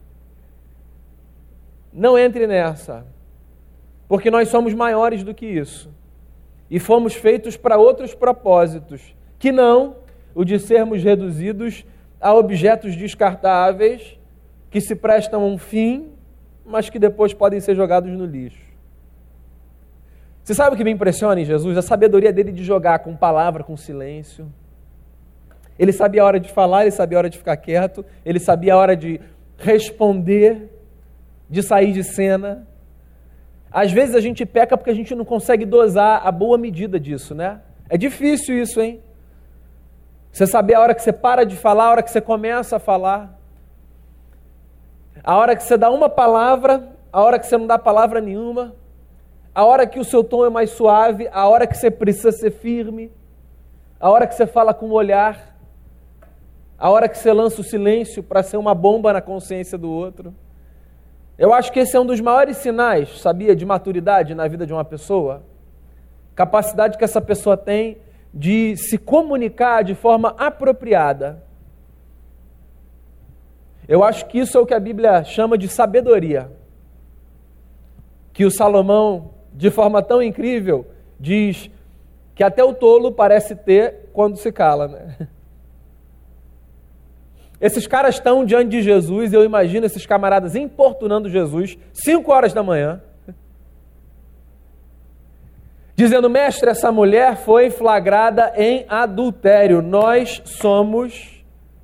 não 1.92 2.16
entre 2.16 2.46
nessa, 2.46 3.04
porque 4.08 4.30
nós 4.30 4.50
somos 4.50 4.76
maiores 4.76 5.24
do 5.24 5.34
que 5.34 5.48
isso 5.48 5.92
e 6.70 6.78
fomos 6.78 7.16
feitos 7.16 7.58
para 7.58 7.76
outros 7.76 8.14
propósitos, 8.14 9.16
que 9.40 9.52
não 9.52 9.96
o 10.36 10.46
de 10.46 10.60
sermos 10.60 11.02
reduzidos 11.02 11.84
a 12.20 12.36
objetos 12.36 12.96
descartáveis 12.96 14.20
que 14.70 14.80
se 14.80 14.96
prestam 14.96 15.42
a 15.42 15.46
um 15.48 15.58
fim, 15.58 16.12
mas 16.64 16.88
que 16.88 17.00
depois 17.00 17.34
podem 17.34 17.60
ser 17.60 17.76
jogados 17.76 18.12
no 18.12 18.28
lixo. 18.28 18.71
Você 20.52 20.56
sabe 20.56 20.76
o 20.76 20.78
que 20.78 20.84
me 20.84 20.92
impressiona 20.92 21.40
em 21.40 21.46
Jesus? 21.46 21.78
A 21.78 21.82
sabedoria 21.82 22.34
dele 22.34 22.52
de 22.52 22.62
jogar 22.62 23.00
com 23.00 23.16
palavra, 23.16 23.64
com 23.64 23.78
silêncio. 23.78 24.52
Ele 25.80 25.94
sabia 25.94 26.22
a 26.24 26.26
hora 26.26 26.42
de 26.42 26.52
falar, 26.52 26.82
ele 26.82 26.92
sabia 26.92 27.18
a 27.18 27.20
hora 27.20 27.30
de 27.30 27.38
ficar 27.38 27.56
quieto, 27.56 28.06
ele 28.26 28.38
sabia 28.38 28.74
a 28.74 28.78
hora 28.78 28.94
de 28.94 29.22
responder, 29.58 30.70
de 31.50 31.64
sair 31.64 31.94
de 31.94 32.04
cena. 32.04 32.68
Às 33.72 33.94
vezes 33.94 34.14
a 34.14 34.20
gente 34.20 34.46
peca 34.46 34.76
porque 34.76 34.90
a 34.90 34.94
gente 34.94 35.16
não 35.16 35.24
consegue 35.24 35.66
dosar 35.66 36.28
a 36.28 36.32
boa 36.34 36.58
medida 36.58 37.00
disso, 37.00 37.34
né? 37.34 37.62
É 37.88 37.98
difícil 37.98 38.62
isso, 38.62 38.82
hein? 38.82 39.00
Você 40.34 40.46
saber 40.46 40.74
a 40.74 40.82
hora 40.82 40.94
que 40.94 41.02
você 41.02 41.14
para 41.14 41.46
de 41.46 41.56
falar, 41.56 41.86
a 41.86 41.92
hora 41.92 42.04
que 42.04 42.12
você 42.12 42.20
começa 42.20 42.76
a 42.76 42.80
falar. 42.80 43.40
A 45.24 45.38
hora 45.38 45.56
que 45.56 45.64
você 45.64 45.78
dá 45.78 45.90
uma 45.90 46.10
palavra, 46.10 46.90
a 47.10 47.22
hora 47.22 47.40
que 47.40 47.48
você 47.48 47.58
não 47.58 47.68
dá 47.68 47.80
palavra 47.80 48.20
nenhuma, 48.20 48.81
a 49.54 49.66
hora 49.66 49.86
que 49.86 50.00
o 50.00 50.06
seu 50.06 50.24
tom 50.24 50.46
é 50.46 50.50
mais 50.50 50.72
suave, 50.72 51.30
a 51.32 51.48
hora 51.48 51.68
que 51.68 51.78
você 51.78 51.92
precisa 51.92 52.32
ser 52.32 52.52
firme, 52.52 53.12
a 54.00 54.10
hora 54.10 54.26
que 54.26 54.36
você 54.36 54.48
fala 54.48 54.74
com 54.74 54.88
o 54.88 54.94
olhar, 54.94 55.56
a 56.78 56.90
hora 56.90 57.08
que 57.08 57.18
você 57.18 57.32
lança 57.32 57.62
o 57.62 57.64
silêncio 57.64 58.24
para 58.24 58.42
ser 58.42 58.58
uma 58.58 58.74
bomba 58.74 59.14
na 59.14 59.22
consciência 59.22 59.78
do 59.78 59.90
outro. 59.90 60.34
Eu 61.38 61.54
acho 61.54 61.72
que 61.72 61.80
esse 61.80 61.96
é 61.96 62.00
um 62.00 62.06
dos 62.06 62.20
maiores 62.20 62.58
sinais, 62.58 63.20
sabia, 63.20 63.56
de 63.56 63.66
maturidade 63.66 64.34
na 64.34 64.48
vida 64.48 64.66
de 64.66 64.74
uma 64.74 64.86
pessoa. 64.86 65.44
Capacidade 66.36 66.98
que 66.98 67.04
essa 67.04 67.22
pessoa 67.22 67.58
tem 67.58 67.98
de 68.34 68.76
se 68.78 68.98
comunicar 68.98 69.84
de 69.84 69.94
forma 69.94 70.34
apropriada 70.38 71.44
eu 73.92 74.06
acho 74.06 74.26
que 74.28 74.40
isso 74.40 74.58
é 74.58 74.62
o 74.62 74.66
que 74.66 74.74
a 74.74 74.80
Bíblia 74.80 75.22
chama 75.26 75.58
de 75.58 75.68
sabedoria. 75.68 76.50
Que 78.32 78.46
o 78.46 78.50
Salomão, 78.50 79.32
de 79.54 79.70
forma 79.70 80.02
tão 80.02 80.22
incrível, 80.22 80.86
diz 81.20 81.70
que 82.34 82.44
até 82.44 82.64
o 82.64 82.74
tolo 82.74 83.12
parece 83.12 83.56
ter 83.56 84.10
quando 84.14 84.38
se 84.38 84.52
cala. 84.52 84.88
Né? 84.88 85.28
Esses 87.62 87.86
caras 87.86 88.16
estão 88.16 88.44
diante 88.44 88.70
de 88.70 88.82
Jesus, 88.82 89.32
eu 89.34 89.46
imagino 89.46 89.86
esses 89.86 90.04
camaradas 90.04 90.56
importunando 90.56 91.30
Jesus, 91.30 91.78
5 91.94 92.32
horas 92.32 92.54
da 92.54 92.64
manhã, 92.64 93.00
dizendo: 95.96 96.28
Mestre, 96.28 96.72
essa 96.72 96.92
mulher 96.92 97.38
foi 97.38 97.70
flagrada 97.70 98.52
em 98.58 98.84
adultério, 98.90 99.80
nós 99.80 100.42
somos 100.44 101.44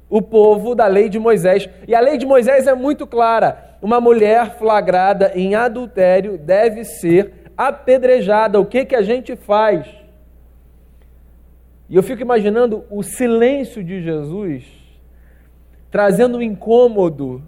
o 0.10 0.20
povo 0.20 0.74
da 0.74 0.88
lei 0.88 1.10
de 1.10 1.20
Moisés. 1.20 1.70
E 1.88 1.94
a 1.94 2.00
lei 2.00 2.18
de 2.18 2.26
Moisés 2.26 2.66
é 2.66 2.74
muito 2.74 3.06
clara: 3.06 3.78
uma 3.80 4.02
mulher 4.02 4.58
flagrada 4.58 5.32
em 5.36 5.54
adultério 5.54 6.38
deve 6.38 6.84
ser 6.84 7.37
apedrejada. 7.58 8.60
O 8.60 8.66
que, 8.66 8.86
que 8.86 8.96
a 8.96 9.02
gente 9.02 9.36
faz? 9.36 9.88
E 11.90 11.96
eu 11.96 12.04
fico 12.04 12.22
imaginando 12.22 12.86
o 12.90 13.02
silêncio 13.02 13.84
de 13.84 14.02
Jesus 14.02 14.66
trazendo 15.90 16.38
um 16.38 16.42
incômodo 16.42 17.42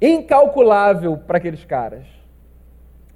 incalculável 0.00 1.16
para 1.16 1.38
aqueles 1.38 1.64
caras. 1.64 2.06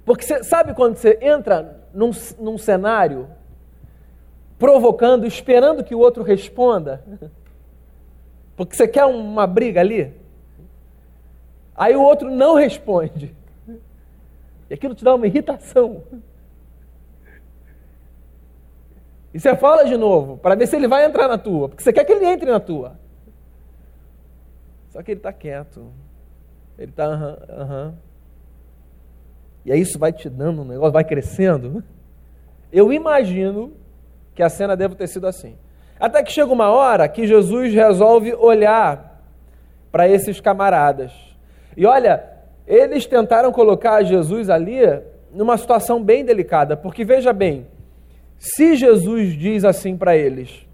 Porque 0.03 0.23
você 0.23 0.43
sabe 0.43 0.73
quando 0.73 0.95
você 0.95 1.19
entra 1.21 1.85
num, 1.93 2.11
num 2.39 2.57
cenário 2.57 3.27
provocando, 4.57 5.25
esperando 5.25 5.83
que 5.83 5.93
o 5.93 5.99
outro 5.99 6.23
responda? 6.23 7.03
Porque 8.55 8.75
você 8.75 8.87
quer 8.87 9.05
uma 9.05 9.45
briga 9.45 9.81
ali? 9.81 10.13
Aí 11.75 11.95
o 11.95 12.01
outro 12.01 12.31
não 12.31 12.55
responde. 12.55 13.35
E 14.69 14.73
aquilo 14.73 14.95
te 14.95 15.03
dá 15.03 15.15
uma 15.15 15.27
irritação. 15.27 16.03
E 19.33 19.39
você 19.39 19.55
fala 19.55 19.83
de 19.83 19.95
novo, 19.97 20.37
para 20.37 20.55
ver 20.55 20.67
se 20.67 20.75
ele 20.75 20.87
vai 20.87 21.05
entrar 21.05 21.27
na 21.27 21.37
tua, 21.37 21.69
porque 21.69 21.83
você 21.83 21.93
quer 21.93 22.03
que 22.05 22.11
ele 22.11 22.25
entre 22.25 22.49
na 22.49 22.59
tua. 22.59 22.97
Só 24.89 25.03
que 25.03 25.11
ele 25.11 25.19
está 25.19 25.31
quieto. 25.31 25.91
Ele 26.77 26.91
está 26.91 27.05
aham, 27.05 27.37
aham. 27.49 27.95
E 29.65 29.71
aí 29.71 29.81
isso 29.81 29.99
vai 29.99 30.13
te 30.13 30.29
dando 30.29 30.61
um 30.61 30.65
negócio, 30.65 30.91
vai 30.91 31.03
crescendo. 31.03 31.83
Eu 32.71 32.91
imagino 32.91 33.73
que 34.33 34.41
a 34.41 34.49
cena 34.49 34.75
deve 34.75 34.95
ter 34.95 35.07
sido 35.07 35.27
assim. 35.27 35.57
Até 35.99 36.23
que 36.23 36.31
chega 36.31 36.51
uma 36.51 36.71
hora 36.71 37.07
que 37.07 37.27
Jesus 37.27 37.73
resolve 37.73 38.33
olhar 38.33 39.21
para 39.91 40.07
esses 40.07 40.39
camaradas. 40.39 41.11
E 41.75 41.85
olha, 41.85 42.36
eles 42.67 43.05
tentaram 43.05 43.51
colocar 43.51 44.03
Jesus 44.03 44.49
ali 44.49 44.81
numa 45.31 45.57
situação 45.57 46.03
bem 46.03 46.25
delicada, 46.25 46.75
porque 46.75 47.05
veja 47.05 47.31
bem, 47.31 47.65
se 48.37 48.75
Jesus 48.75 49.33
diz 49.33 49.63
assim 49.63 49.97
para 49.97 50.15
eles: 50.15 50.67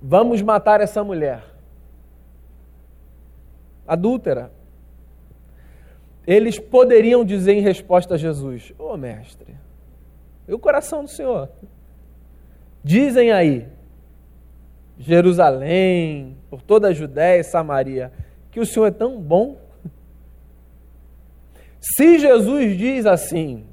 Vamos 0.00 0.42
matar 0.42 0.80
essa 0.80 1.04
mulher 1.04 1.42
adúltera. 3.86 4.50
Eles 6.26 6.58
poderiam 6.58 7.24
dizer 7.24 7.54
em 7.54 7.60
resposta 7.60 8.14
a 8.14 8.18
Jesus: 8.18 8.72
Ô 8.78 8.92
oh, 8.92 8.96
mestre, 8.96 9.54
e 10.46 10.52
o 10.52 10.58
coração 10.58 11.04
do 11.04 11.10
Senhor? 11.10 11.48
Dizem 12.82 13.32
aí, 13.32 13.66
Jerusalém, 14.98 16.36
por 16.48 16.62
toda 16.62 16.88
a 16.88 16.92
Judéia 16.92 17.40
e 17.40 17.44
Samaria, 17.44 18.12
que 18.50 18.60
o 18.60 18.66
Senhor 18.66 18.86
é 18.86 18.90
tão 18.90 19.20
bom. 19.20 19.65
Se 21.94 22.18
Jesus 22.18 22.76
diz 22.76 23.06
assim, 23.06 23.64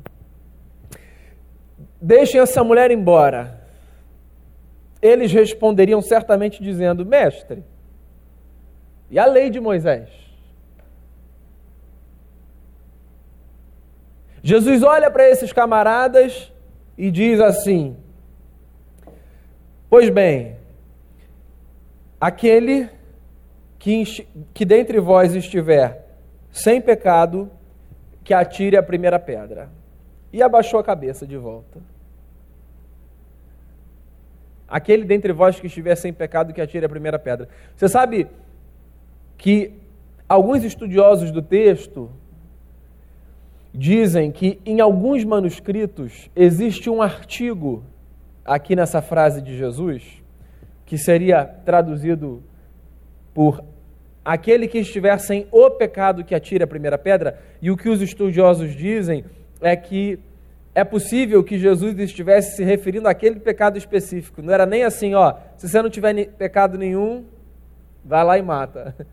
deixem 1.99 2.39
essa 2.39 2.63
mulher 2.63 2.91
embora, 2.91 3.59
eles 5.01 5.31
responderiam 5.31 5.99
certamente 5.99 6.61
dizendo: 6.61 7.05
Mestre, 7.05 7.63
E 9.09 9.17
a 9.17 9.25
lei 9.25 9.49
de 9.49 9.59
Moisés? 9.59 10.09
Jesus 14.43 14.83
olha 14.83 15.09
para 15.09 15.27
esses 15.27 15.51
camaradas 15.51 16.51
e 16.95 17.09
diz 17.09 17.39
assim: 17.39 17.97
Pois 19.89 20.09
bem, 20.09 20.55
aquele 22.21 22.89
que, 23.79 24.03
que 24.53 24.65
dentre 24.65 24.99
vós 24.99 25.33
estiver 25.33 26.07
sem 26.51 26.79
pecado, 26.79 27.49
que 28.23 28.33
atire 28.33 28.77
a 28.77 28.83
primeira 28.83 29.19
pedra. 29.19 29.69
E 30.31 30.41
abaixou 30.41 30.79
a 30.79 30.83
cabeça 30.83 31.27
de 31.27 31.37
volta. 31.37 31.79
Aquele 34.67 35.03
dentre 35.03 35.31
vós 35.31 35.59
que 35.59 35.67
estiver 35.67 35.95
sem 35.95 36.11
pecado, 36.11 36.53
que 36.53 36.61
atire 36.61 36.85
a 36.85 36.89
primeira 36.89 37.19
pedra. 37.19 37.47
Você 37.75 37.87
sabe 37.87 38.27
que 39.37 39.73
alguns 40.27 40.63
estudiosos 40.63 41.29
do 41.29 41.41
texto 41.41 42.09
dizem 43.73 44.31
que 44.31 44.59
em 44.65 44.79
alguns 44.79 45.23
manuscritos 45.23 46.29
existe 46.35 46.89
um 46.89 47.01
artigo 47.01 47.83
aqui 48.45 48.75
nessa 48.75 49.01
frase 49.01 49.41
de 49.41 49.57
Jesus, 49.57 50.23
que 50.85 50.97
seria 50.97 51.45
traduzido 51.45 52.43
por 53.33 53.63
aquele 54.23 54.67
que 54.67 54.79
estiver 54.79 55.17
sem 55.19 55.47
o 55.51 55.69
pecado 55.69 56.23
que 56.23 56.35
atire 56.35 56.63
a 56.63 56.67
primeira 56.67 56.97
pedra, 56.97 57.39
e 57.61 57.69
o 57.69 57.77
que 57.77 57.89
os 57.89 58.01
estudiosos 58.01 58.75
dizem 58.75 59.25
é 59.61 59.75
que 59.75 60.19
é 60.75 60.83
possível 60.83 61.43
que 61.43 61.57
Jesus 61.57 61.97
estivesse 61.99 62.55
se 62.55 62.63
referindo 62.63 63.07
àquele 63.07 63.39
pecado 63.39 63.77
específico. 63.77 64.41
Não 64.41 64.53
era 64.53 64.65
nem 64.65 64.83
assim, 64.83 65.13
ó, 65.13 65.35
se 65.55 65.69
você 65.69 65.81
não 65.81 65.89
tiver 65.89 66.27
pecado 66.29 66.77
nenhum, 66.77 67.25
vai 68.03 68.23
lá 68.23 68.37
e 68.37 68.41
mata. 68.41 68.95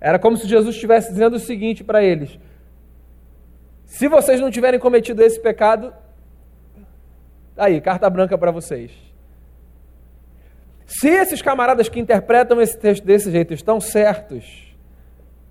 Era 0.00 0.18
como 0.18 0.36
se 0.36 0.46
Jesus 0.46 0.74
estivesse 0.74 1.10
dizendo 1.10 1.36
o 1.36 1.40
seguinte 1.40 1.82
para 1.82 2.02
eles: 2.02 2.38
se 3.86 4.06
vocês 4.06 4.38
não 4.38 4.50
tiverem 4.50 4.78
cometido 4.78 5.22
esse 5.22 5.40
pecado, 5.40 5.94
aí, 7.56 7.80
carta 7.80 8.10
branca 8.10 8.36
para 8.36 8.50
vocês. 8.50 8.92
Se 10.86 11.08
esses 11.08 11.40
camaradas 11.40 11.88
que 11.88 11.98
interpretam 11.98 12.60
esse 12.60 12.78
texto 12.78 13.04
desse 13.04 13.30
jeito 13.30 13.54
estão 13.54 13.80
certos, 13.80 14.74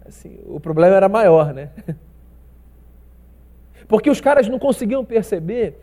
assim, 0.05 0.39
o 0.45 0.59
problema 0.59 0.95
era 0.95 1.09
maior, 1.09 1.53
né? 1.53 1.69
Porque 3.87 4.09
os 4.09 4.21
caras 4.21 4.47
não 4.47 4.59
conseguiam 4.59 5.03
perceber 5.03 5.77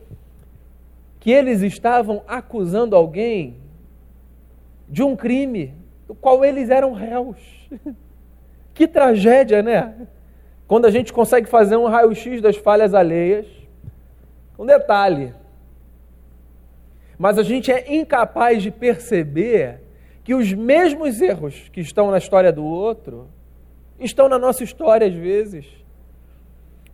que 1.18 1.30
eles 1.30 1.62
estavam 1.62 2.22
acusando 2.26 2.96
alguém 2.96 3.58
de 4.88 5.02
um 5.02 5.14
crime 5.14 5.74
do 6.06 6.14
qual 6.14 6.44
eles 6.44 6.70
eram 6.70 6.92
réus. 6.92 7.38
Que 8.72 8.88
tragédia, 8.88 9.62
né? 9.62 10.06
Quando 10.66 10.86
a 10.86 10.90
gente 10.90 11.12
consegue 11.12 11.46
fazer 11.46 11.76
um 11.76 11.86
raio-x 11.86 12.40
das 12.40 12.56
falhas 12.56 12.94
alheias, 12.94 13.46
um 14.58 14.64
detalhe. 14.64 15.34
Mas 17.20 17.36
a 17.36 17.42
gente 17.42 17.70
é 17.70 17.94
incapaz 17.94 18.62
de 18.62 18.70
perceber 18.70 19.82
que 20.24 20.34
os 20.34 20.54
mesmos 20.54 21.20
erros 21.20 21.68
que 21.70 21.82
estão 21.82 22.10
na 22.10 22.16
história 22.16 22.50
do 22.50 22.64
outro 22.64 23.28
estão 23.98 24.26
na 24.26 24.38
nossa 24.38 24.64
história 24.64 25.06
às 25.06 25.12
vezes. 25.12 25.66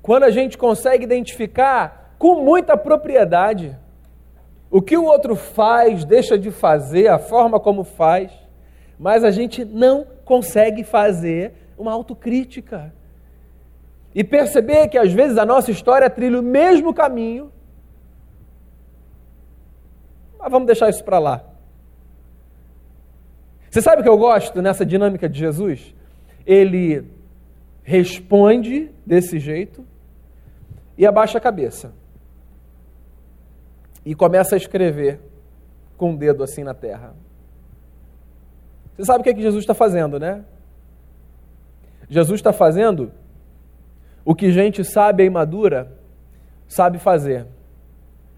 Quando 0.03 0.25
a 0.25 0.31
gente 0.31 0.59
consegue 0.59 1.05
identificar 1.05 2.17
com 2.19 2.43
muita 2.43 2.77
propriedade 2.77 3.79
o 4.69 4.83
que 4.83 4.97
o 4.97 5.05
outro 5.05 5.37
faz, 5.37 6.05
deixa 6.05 6.37
de 6.37 6.51
fazer, 6.51 7.07
a 7.07 7.21
forma 7.21 7.61
como 7.61 7.85
faz, 7.85 8.33
mas 8.99 9.23
a 9.23 9.31
gente 9.31 9.65
não 9.65 10.05
consegue 10.25 10.83
fazer 10.83 11.53
uma 11.79 11.93
autocrítica 11.93 12.93
e 14.13 14.25
perceber 14.25 14.89
que 14.89 14.99
às 14.99 15.13
vezes 15.13 15.39
a 15.39 15.47
nossa 15.47 15.71
história 15.71 16.11
trilha 16.11 16.41
o 16.41 16.43
mesmo 16.43 16.93
caminho, 16.93 17.53
mas 20.47 20.53
vamos 20.53 20.67
deixar 20.67 20.89
isso 20.89 21.03
para 21.03 21.19
lá. 21.19 21.45
Você 23.69 23.83
sabe 23.83 24.01
o 24.01 24.05
que 24.05 24.09
eu 24.09 24.17
gosto 24.17 24.63
nessa 24.63 24.87
dinâmica 24.87 25.29
de 25.29 25.37
Jesus? 25.37 25.93
Ele 26.47 27.05
responde 27.83 28.93
desse 29.05 29.41
jeito 29.41 29.85
e 30.97 31.05
abaixa 31.05 31.39
a 31.39 31.41
cabeça. 31.41 31.93
E 34.05 34.15
começa 34.15 34.55
a 34.55 34.57
escrever 34.57 35.19
com 35.97 36.11
o 36.11 36.13
um 36.13 36.17
dedo 36.17 36.45
assim 36.45 36.63
na 36.63 36.75
terra. 36.75 37.13
Você 38.97 39.05
sabe 39.05 39.23
o 39.23 39.25
que, 39.25 39.31
é 39.31 39.35
que 39.35 39.43
Jesus 39.43 39.65
está 39.65 39.75
fazendo, 39.75 40.21
né? 40.21 40.45
Jesus 42.09 42.39
está 42.39 42.53
fazendo 42.53 43.11
o 44.25 44.33
que 44.33 44.53
gente 44.53 44.85
sábia 44.85 45.25
e 45.25 45.29
madura 45.31 45.93
sabe 46.69 47.01
fazer, 47.01 47.49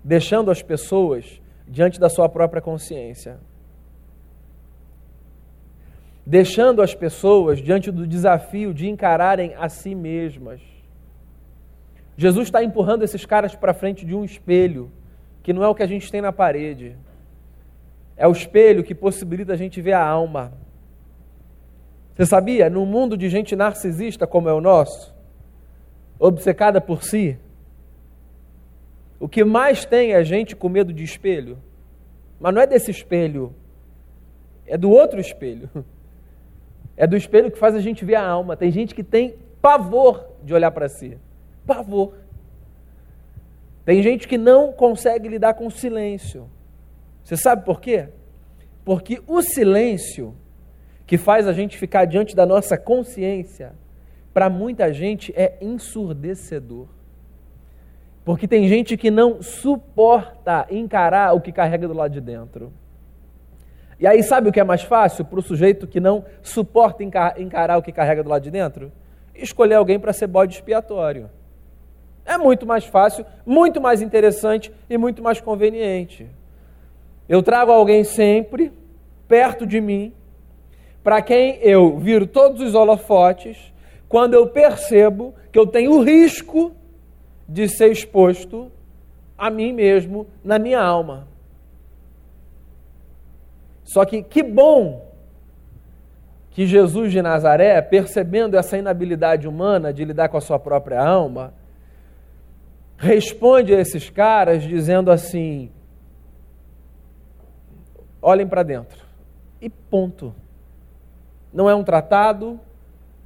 deixando 0.02 0.50
as 0.50 0.62
pessoas 0.62 1.38
diante 1.68 2.00
da 2.00 2.08
sua 2.08 2.28
própria 2.28 2.62
consciência. 2.62 3.38
Deixando 6.24 6.82
as 6.82 6.94
pessoas 6.94 7.58
diante 7.58 7.90
do 7.90 8.06
desafio 8.06 8.74
de 8.74 8.88
encararem 8.88 9.54
a 9.54 9.68
si 9.68 9.94
mesmas. 9.94 10.60
Jesus 12.16 12.48
está 12.48 12.62
empurrando 12.62 13.02
esses 13.04 13.24
caras 13.24 13.54
para 13.54 13.72
frente 13.72 14.04
de 14.04 14.14
um 14.14 14.24
espelho, 14.24 14.90
que 15.42 15.52
não 15.52 15.62
é 15.62 15.68
o 15.68 15.74
que 15.74 15.82
a 15.82 15.86
gente 15.86 16.10
tem 16.10 16.20
na 16.20 16.32
parede. 16.32 16.96
É 18.16 18.26
o 18.26 18.32
espelho 18.32 18.82
que 18.82 18.94
possibilita 18.94 19.52
a 19.52 19.56
gente 19.56 19.80
ver 19.80 19.92
a 19.92 20.04
alma. 20.04 20.52
Você 22.14 22.26
sabia? 22.26 22.68
Num 22.68 22.84
mundo 22.84 23.16
de 23.16 23.28
gente 23.28 23.54
narcisista 23.54 24.26
como 24.26 24.48
é 24.48 24.52
o 24.52 24.60
nosso, 24.60 25.14
obcecada 26.18 26.80
por 26.80 27.04
si, 27.04 27.38
o 29.20 29.28
que 29.28 29.44
mais 29.44 29.84
tem 29.84 30.12
é 30.12 30.24
gente 30.24 30.54
com 30.54 30.68
medo 30.68 30.92
de 30.92 31.02
espelho. 31.02 31.58
Mas 32.38 32.54
não 32.54 32.62
é 32.62 32.66
desse 32.66 32.90
espelho, 32.90 33.54
é 34.66 34.76
do 34.76 34.90
outro 34.90 35.20
espelho. 35.20 35.68
É 37.00 37.06
do 37.06 37.16
espelho 37.16 37.48
que 37.48 37.56
faz 37.56 37.76
a 37.76 37.80
gente 37.80 38.04
ver 38.04 38.16
a 38.16 38.26
alma. 38.26 38.56
Tem 38.56 38.72
gente 38.72 38.92
que 38.92 39.04
tem 39.04 39.36
pavor 39.62 40.32
de 40.42 40.52
olhar 40.52 40.72
para 40.72 40.88
si. 40.88 41.16
Pavor. 41.64 42.14
Tem 43.84 44.02
gente 44.02 44.26
que 44.26 44.36
não 44.36 44.72
consegue 44.72 45.28
lidar 45.28 45.54
com 45.54 45.68
o 45.68 45.70
silêncio. 45.70 46.50
Você 47.22 47.36
sabe 47.36 47.64
por 47.64 47.80
quê? 47.80 48.08
Porque 48.84 49.22
o 49.28 49.40
silêncio 49.42 50.34
que 51.06 51.16
faz 51.16 51.46
a 51.46 51.52
gente 51.52 51.78
ficar 51.78 52.04
diante 52.04 52.34
da 52.34 52.44
nossa 52.44 52.76
consciência 52.76 53.74
para 54.34 54.50
muita 54.50 54.92
gente 54.92 55.32
é 55.36 55.56
ensurdecedor. 55.60 56.88
Porque 58.28 58.46
tem 58.46 58.68
gente 58.68 58.94
que 58.94 59.10
não 59.10 59.40
suporta 59.40 60.66
encarar 60.68 61.32
o 61.32 61.40
que 61.40 61.50
carrega 61.50 61.88
do 61.88 61.94
lado 61.94 62.12
de 62.12 62.20
dentro. 62.20 62.70
E 63.98 64.06
aí, 64.06 64.22
sabe 64.22 64.50
o 64.50 64.52
que 64.52 64.60
é 64.60 64.64
mais 64.64 64.82
fácil 64.82 65.24
para 65.24 65.38
o 65.38 65.42
sujeito 65.42 65.86
que 65.86 65.98
não 65.98 66.22
suporta 66.42 67.02
encarar 67.02 67.78
o 67.78 67.82
que 67.82 67.90
carrega 67.90 68.22
do 68.22 68.28
lado 68.28 68.42
de 68.42 68.50
dentro? 68.50 68.92
Escolher 69.34 69.76
alguém 69.76 69.98
para 69.98 70.12
ser 70.12 70.26
bode 70.26 70.56
expiatório. 70.56 71.30
É 72.26 72.36
muito 72.36 72.66
mais 72.66 72.84
fácil, 72.84 73.24
muito 73.46 73.80
mais 73.80 74.02
interessante 74.02 74.70
e 74.90 74.98
muito 74.98 75.22
mais 75.22 75.40
conveniente. 75.40 76.28
Eu 77.26 77.42
trago 77.42 77.72
alguém 77.72 78.04
sempre 78.04 78.70
perto 79.26 79.66
de 79.66 79.80
mim, 79.80 80.12
para 81.02 81.22
quem 81.22 81.60
eu 81.62 81.96
viro 81.96 82.26
todos 82.26 82.60
os 82.60 82.74
holofotes, 82.74 83.72
quando 84.06 84.34
eu 84.34 84.48
percebo 84.48 85.34
que 85.50 85.58
eu 85.58 85.66
tenho 85.66 85.92
o 85.92 86.02
risco 86.04 86.74
de 87.48 87.68
ser 87.68 87.90
exposto 87.90 88.70
a 89.36 89.48
mim 89.48 89.72
mesmo 89.72 90.26
na 90.44 90.58
minha 90.58 90.80
alma. 90.80 91.26
Só 93.84 94.04
que 94.04 94.22
que 94.22 94.42
bom 94.42 95.08
que 96.50 96.66
Jesus 96.66 97.12
de 97.12 97.22
Nazaré, 97.22 97.80
percebendo 97.80 98.56
essa 98.56 98.76
inabilidade 98.76 99.46
humana 99.46 99.92
de 99.92 100.04
lidar 100.04 100.28
com 100.28 100.36
a 100.36 100.40
sua 100.40 100.58
própria 100.58 101.00
alma, 101.00 101.54
responde 102.96 103.72
a 103.72 103.80
esses 103.80 104.10
caras 104.10 104.64
dizendo 104.64 105.10
assim: 105.10 105.70
olhem 108.20 108.46
para 108.46 108.62
dentro. 108.62 109.06
E 109.60 109.70
ponto. 109.70 110.34
Não 111.52 111.70
é 111.70 111.74
um 111.74 111.84
tratado, 111.84 112.60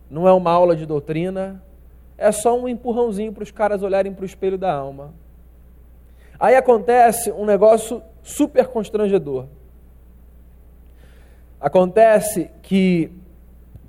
não 0.09 0.29
é 0.29 0.33
uma 0.33 0.51
aula 0.51 0.77
de 0.77 0.87
doutrina, 0.87 1.63
é 2.23 2.33
só 2.33 2.59
um 2.59 2.69
empurrãozinho 2.69 3.33
para 3.33 3.43
os 3.43 3.51
caras 3.51 3.83
olharem 3.83 4.13
para 4.13 4.23
o 4.23 4.27
espelho 4.27 4.57
da 4.57 4.73
alma. 4.73 5.13
Aí 6.39 6.55
acontece 6.55 7.31
um 7.33 7.45
negócio 7.45 8.03
super 8.23 8.69
constrangedor. 8.69 9.47
Acontece 11.61 12.51
que 12.63 13.13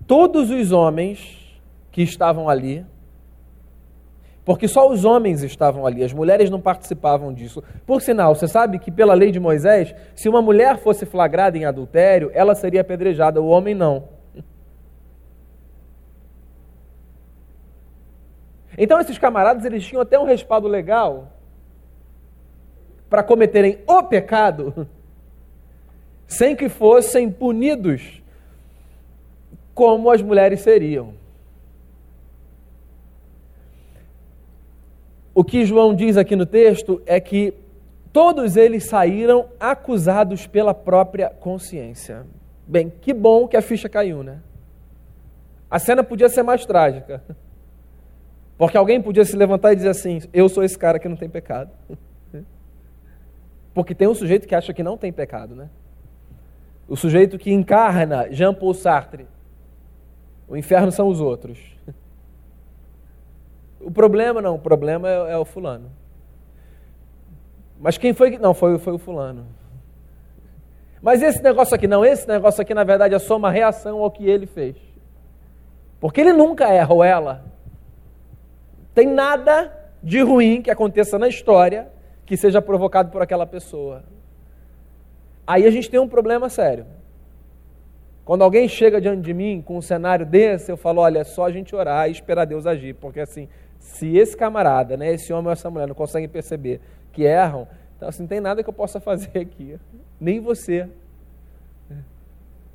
todos 0.05 0.49
os 0.49 0.71
homens 0.71 1.59
que 1.91 2.01
estavam 2.01 2.49
ali, 2.49 2.85
porque 4.45 4.67
só 4.67 4.89
os 4.89 5.05
homens 5.05 5.41
estavam 5.41 5.85
ali, 5.85 6.03
as 6.03 6.13
mulheres 6.13 6.49
não 6.49 6.59
participavam 6.59 7.33
disso. 7.33 7.63
Por 7.85 8.01
sinal, 8.01 8.35
você 8.35 8.47
sabe 8.47 8.77
que 8.77 8.91
pela 8.91 9.13
lei 9.13 9.31
de 9.31 9.39
Moisés, 9.39 9.95
se 10.13 10.27
uma 10.27 10.41
mulher 10.41 10.77
fosse 10.77 11.05
flagrada 11.05 11.57
em 11.57 11.65
adultério, 11.65 12.29
ela 12.33 12.53
seria 12.53 12.81
apedrejada, 12.81 13.41
o 13.41 13.47
homem 13.47 13.73
não. 13.73 14.12
Então 18.77 18.99
esses 18.99 19.17
camaradas 19.17 19.65
eles 19.65 19.85
tinham 19.85 20.01
até 20.01 20.17
um 20.19 20.25
respaldo 20.25 20.67
legal 20.67 21.31
para 23.09 23.23
cometerem 23.23 23.79
o 23.87 24.03
pecado 24.03 24.87
sem 26.27 26.55
que 26.55 26.67
fossem 26.69 27.29
punidos 27.29 28.21
como 29.73 30.09
as 30.09 30.21
mulheres 30.21 30.61
seriam. 30.61 31.13
O 35.35 35.43
que 35.43 35.65
João 35.65 35.95
diz 35.95 36.15
aqui 36.15 36.35
no 36.35 36.45
texto 36.45 37.01
é 37.05 37.19
que 37.19 37.53
todos 38.11 38.55
eles 38.55 38.85
saíram 38.85 39.49
acusados 39.59 40.45
pela 40.45 40.75
própria 40.75 41.29
consciência. 41.29 42.25
Bem, 42.67 42.91
que 43.01 43.13
bom 43.13 43.47
que 43.47 43.57
a 43.57 43.61
ficha 43.61 43.89
caiu, 43.89 44.23
né? 44.23 44.39
A 45.69 45.79
cena 45.79 46.03
podia 46.03 46.29
ser 46.29 46.43
mais 46.43 46.65
trágica. 46.65 47.23
Porque 48.57 48.77
alguém 48.77 49.01
podia 49.01 49.25
se 49.25 49.35
levantar 49.35 49.73
e 49.73 49.75
dizer 49.75 49.89
assim: 49.89 50.21
Eu 50.31 50.47
sou 50.47 50.63
esse 50.63 50.77
cara 50.77 50.99
que 50.99 51.09
não 51.09 51.15
tem 51.15 51.29
pecado. 51.29 51.71
Porque 53.73 53.95
tem 53.95 54.07
um 54.07 54.13
sujeito 54.13 54.47
que 54.47 54.53
acha 54.53 54.73
que 54.73 54.83
não 54.83 54.97
tem 54.97 55.11
pecado, 55.11 55.55
né? 55.55 55.69
O 56.87 56.95
sujeito 56.95 57.39
que 57.39 57.51
encarna 57.51 58.31
Jean-Paul 58.31 58.73
Sartre. 58.73 59.25
O 60.47 60.55
inferno 60.55 60.91
são 60.91 61.07
os 61.07 61.19
outros. 61.19 61.59
O 63.85 63.91
problema 63.91 64.41
não, 64.41 64.55
o 64.55 64.59
problema 64.59 65.09
é, 65.09 65.33
é 65.33 65.37
o 65.37 65.43
fulano. 65.43 65.91
Mas 67.77 67.97
quem 67.97 68.13
foi 68.13 68.31
que. 68.31 68.37
Não, 68.37 68.53
foi, 68.53 68.79
foi 68.79 68.93
o 68.93 68.97
fulano. 68.97 69.45
Mas 71.01 71.21
esse 71.21 71.43
negócio 71.43 71.75
aqui 71.75 71.85
não, 71.85 72.05
esse 72.05 72.25
negócio 72.25 72.61
aqui 72.61 72.73
na 72.73 72.85
verdade 72.85 73.13
é 73.13 73.19
só 73.19 73.35
uma 73.35 73.51
reação 73.51 73.99
ao 73.99 74.09
que 74.09 74.25
ele 74.25 74.45
fez. 74.45 74.77
Porque 75.99 76.21
ele 76.21 76.31
nunca 76.31 76.69
erra 76.69 76.93
ou 76.93 77.03
ela. 77.03 77.43
Tem 78.93 79.07
nada 79.07 79.71
de 80.01 80.21
ruim 80.21 80.61
que 80.61 80.69
aconteça 80.69 81.17
na 81.17 81.27
história 81.27 81.87
que 82.25 82.37
seja 82.37 82.61
provocado 82.61 83.09
por 83.09 83.21
aquela 83.21 83.45
pessoa. 83.45 84.03
Aí 85.45 85.65
a 85.65 85.71
gente 85.71 85.89
tem 85.89 85.99
um 85.99 86.07
problema 86.07 86.49
sério. 86.49 86.85
Quando 88.23 88.43
alguém 88.43 88.67
chega 88.67 89.01
diante 89.01 89.21
de 89.21 89.33
mim 89.33 89.61
com 89.61 89.77
um 89.77 89.81
cenário 89.81 90.25
desse, 90.25 90.71
eu 90.71 90.77
falo: 90.77 91.01
olha, 91.01 91.19
é 91.19 91.23
só 91.23 91.45
a 91.45 91.51
gente 91.51 91.75
orar 91.75 92.07
e 92.07 92.11
esperar 92.11 92.45
Deus 92.45 92.65
agir. 92.65 92.95
Porque 92.95 93.19
assim, 93.19 93.49
se 93.79 94.15
esse 94.17 94.35
camarada, 94.35 94.95
né, 94.95 95.13
esse 95.13 95.33
homem 95.33 95.47
ou 95.47 95.51
essa 95.51 95.69
mulher 95.69 95.87
não 95.87 95.95
conseguem 95.95 96.29
perceber 96.29 96.79
que 97.11 97.23
erram, 97.23 97.67
então 97.97 98.07
assim, 98.07 98.23
não 98.23 98.27
tem 98.27 98.39
nada 98.39 98.63
que 98.63 98.69
eu 98.69 98.73
possa 98.73 98.99
fazer 98.99 99.37
aqui. 99.39 99.77
Nem 100.19 100.39
você. 100.39 100.87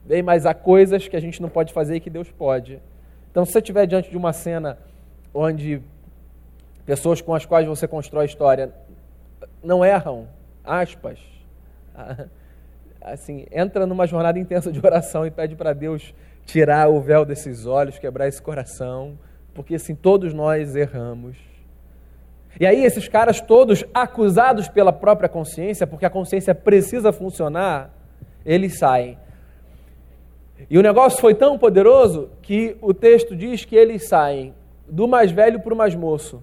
Bem, 0.05 0.23
mas 0.23 0.47
há 0.47 0.55
coisas 0.55 1.07
que 1.07 1.17
a 1.17 1.21
gente 1.21 1.41
não 1.41 1.49
pode 1.49 1.73
fazer 1.73 1.97
e 1.97 2.01
que 2.01 2.09
Deus 2.09 2.31
pode. 2.31 2.81
Então, 3.31 3.45
se 3.45 3.53
você 3.53 3.59
estiver 3.59 3.87
diante 3.87 4.11
de 4.11 4.17
uma 4.17 4.33
cena 4.33 4.79
onde 5.35 5.83
pessoas 6.89 7.21
com 7.21 7.35
as 7.35 7.45
quais 7.45 7.69
você 7.69 7.87
constrói 7.87 8.25
história 8.25 8.73
não 9.63 9.85
erram, 9.85 10.27
aspas, 10.65 11.19
assim, 13.03 13.45
entra 13.53 13.87
numa 13.87 14.07
jornada 14.07 14.39
intensa 14.39 14.73
de 14.73 14.79
oração 14.79 15.27
e 15.27 15.31
pede 15.31 15.55
para 15.55 15.75
Deus 15.75 16.15
tirar 16.47 16.89
o 16.89 16.99
véu 16.99 17.27
desses 17.27 17.67
olhos, 17.67 17.99
quebrar 17.99 18.27
esse 18.27 18.41
coração, 18.41 19.19
porque 19.53 19.75
assim, 19.75 19.95
todos 19.95 20.33
nós 20.33 20.75
erramos. 20.75 21.37
E 22.59 22.65
aí 22.65 22.83
esses 22.83 23.07
caras 23.07 23.39
todos 23.39 23.85
acusados 23.93 24.67
pela 24.67 24.91
própria 24.91 25.29
consciência, 25.29 25.87
porque 25.87 26.07
a 26.07 26.11
consciência 26.11 26.55
precisa 26.55 27.13
funcionar, 27.13 27.91
eles 28.47 28.79
saem. 28.79 29.19
E 30.71 30.79
o 30.79 30.83
negócio 30.83 31.21
foi 31.21 31.35
tão 31.35 31.59
poderoso 31.59 32.31
que 32.41 32.79
o 32.81 32.95
texto 32.95 33.37
diz 33.37 33.67
que 33.67 33.77
eles 33.77 34.09
saem 34.09 34.55
do 34.89 35.07
mais 35.07 35.31
velho 35.31 35.61
para 35.61 35.75
o 35.75 35.77
mais 35.77 35.95
moço. 35.95 36.43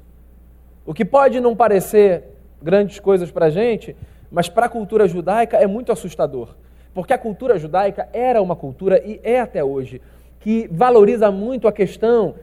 O 0.85 0.93
que 0.93 1.03
pode 1.03 1.39
não 1.39 1.55
parecer 1.55 2.23
grandes 2.61 2.99
coisas 2.99 3.31
para 3.31 3.47
a 3.47 3.49
gente, 3.49 3.95
mas 4.31 4.49
para 4.49 4.67
a 4.67 4.69
cultura 4.69 5.07
judaica 5.07 5.57
é 5.57 5.65
muito 5.65 5.91
assustador. 5.91 6.55
Porque 6.93 7.13
a 7.13 7.17
cultura 7.17 7.57
judaica 7.57 8.07
era 8.13 8.41
uma 8.41 8.55
cultura, 8.55 9.01
e 9.05 9.19
é 9.23 9.39
até 9.39 9.63
hoje, 9.63 10.01
que 10.39 10.67
valoriza 10.71 11.31
muito 11.31 11.67
a 11.67 11.71
questão 11.71 12.35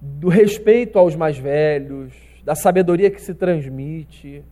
do 0.00 0.28
respeito 0.28 0.98
aos 0.98 1.14
mais 1.14 1.36
velhos, 1.38 2.12
da 2.44 2.54
sabedoria 2.54 3.10
que 3.10 3.20
se 3.20 3.34
transmite. 3.34 4.42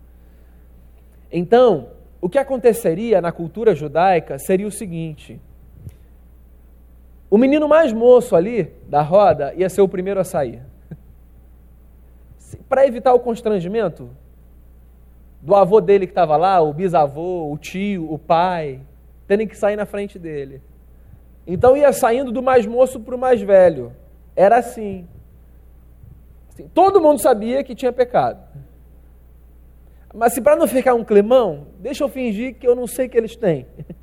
Então, 1.33 1.89
o 2.21 2.29
que 2.29 2.39
aconteceria 2.39 3.21
na 3.21 3.33
cultura 3.33 3.75
judaica 3.75 4.39
seria 4.39 4.67
o 4.67 4.71
seguinte: 4.71 5.41
o 7.31 7.39
menino 7.39 7.69
mais 7.69 7.93
moço 7.93 8.37
ali 8.37 8.73
da 8.89 9.03
roda 9.03 9.55
ia 9.55 9.69
ser 9.69 9.81
o 9.81 9.89
primeiro 9.89 10.21
a 10.21 10.25
sair. 10.25 10.61
Para 12.69 12.87
evitar 12.87 13.15
o 13.15 13.21
constrangimento 13.21 14.11
do 15.41 15.55
avô 15.55 15.81
dele 15.81 16.07
que 16.07 16.13
estava 16.13 16.37
lá, 16.37 16.61
o 16.61 16.73
bisavô, 16.73 17.51
o 17.53 17.59
tio, 17.59 18.13
o 18.13 18.19
pai, 18.19 18.81
terem 19.27 19.47
que 19.47 19.57
sair 19.57 19.77
na 19.77 19.87
frente 19.87 20.19
dele. 20.19 20.61
Então 21.47 21.77
ia 21.77 21.93
saindo 21.93 22.33
do 22.33 22.43
mais 22.43 22.67
moço 22.67 23.01
para 23.01 23.15
o 23.15 23.19
mais 23.19 23.41
velho. 23.41 23.93
Era 24.35 24.59
assim. 24.59 25.07
assim. 26.51 26.69
Todo 26.75 27.01
mundo 27.01 27.21
sabia 27.21 27.63
que 27.63 27.75
tinha 27.75 27.93
pecado. 27.93 28.41
Mas 30.15 30.33
se 30.33 30.41
para 30.41 30.57
não 30.57 30.67
ficar 30.67 30.95
um 30.95 31.05
climão, 31.05 31.67
deixa 31.79 32.03
eu 32.03 32.09
fingir 32.09 32.55
que 32.55 32.67
eu 32.67 32.75
não 32.75 32.87
sei 32.87 33.09
que 33.09 33.17
eles 33.17 33.37
têm. 33.37 33.67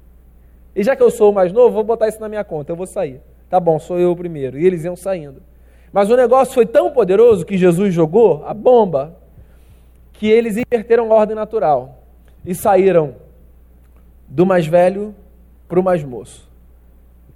E 0.76 0.82
já 0.82 0.96
que 0.96 1.04
eu 1.04 1.12
sou 1.12 1.30
o 1.30 1.34
mais 1.36 1.54
novo, 1.54 1.76
vou 1.76 1.84
botar 1.84 2.08
isso 2.08 2.20
na 2.20 2.28
minha 2.28 2.44
conta, 2.44 2.72
eu 2.72 2.76
vou 2.76 2.88
sair. 2.88 3.22
Tá 3.48 3.60
bom, 3.60 3.78
sou 3.78 4.00
eu 4.00 4.12
o 4.12 4.16
primeiro. 4.16 4.58
E 4.58 4.66
eles 4.66 4.84
iam 4.84 4.96
saindo. 4.96 5.40
Mas 5.94 6.10
o 6.10 6.18
negócio 6.18 6.56
foi 6.56 6.66
tão 6.66 6.92
poderoso 6.92 7.46
que 7.46 7.56
Jesus 7.56 7.94
jogou 7.94 8.44
a 8.48 8.54
bomba 8.54 9.16
que 10.14 10.28
eles 10.28 10.58
inverteram 10.58 11.12
a 11.12 11.16
ordem 11.16 11.36
natural 11.36 12.04
e 12.44 12.56
saíram 12.56 13.16
do 14.28 14.44
mais 14.44 14.66
velho 14.66 15.14
para 15.68 15.80
o 15.80 15.84
mais 15.84 16.04
moço. 16.04 16.50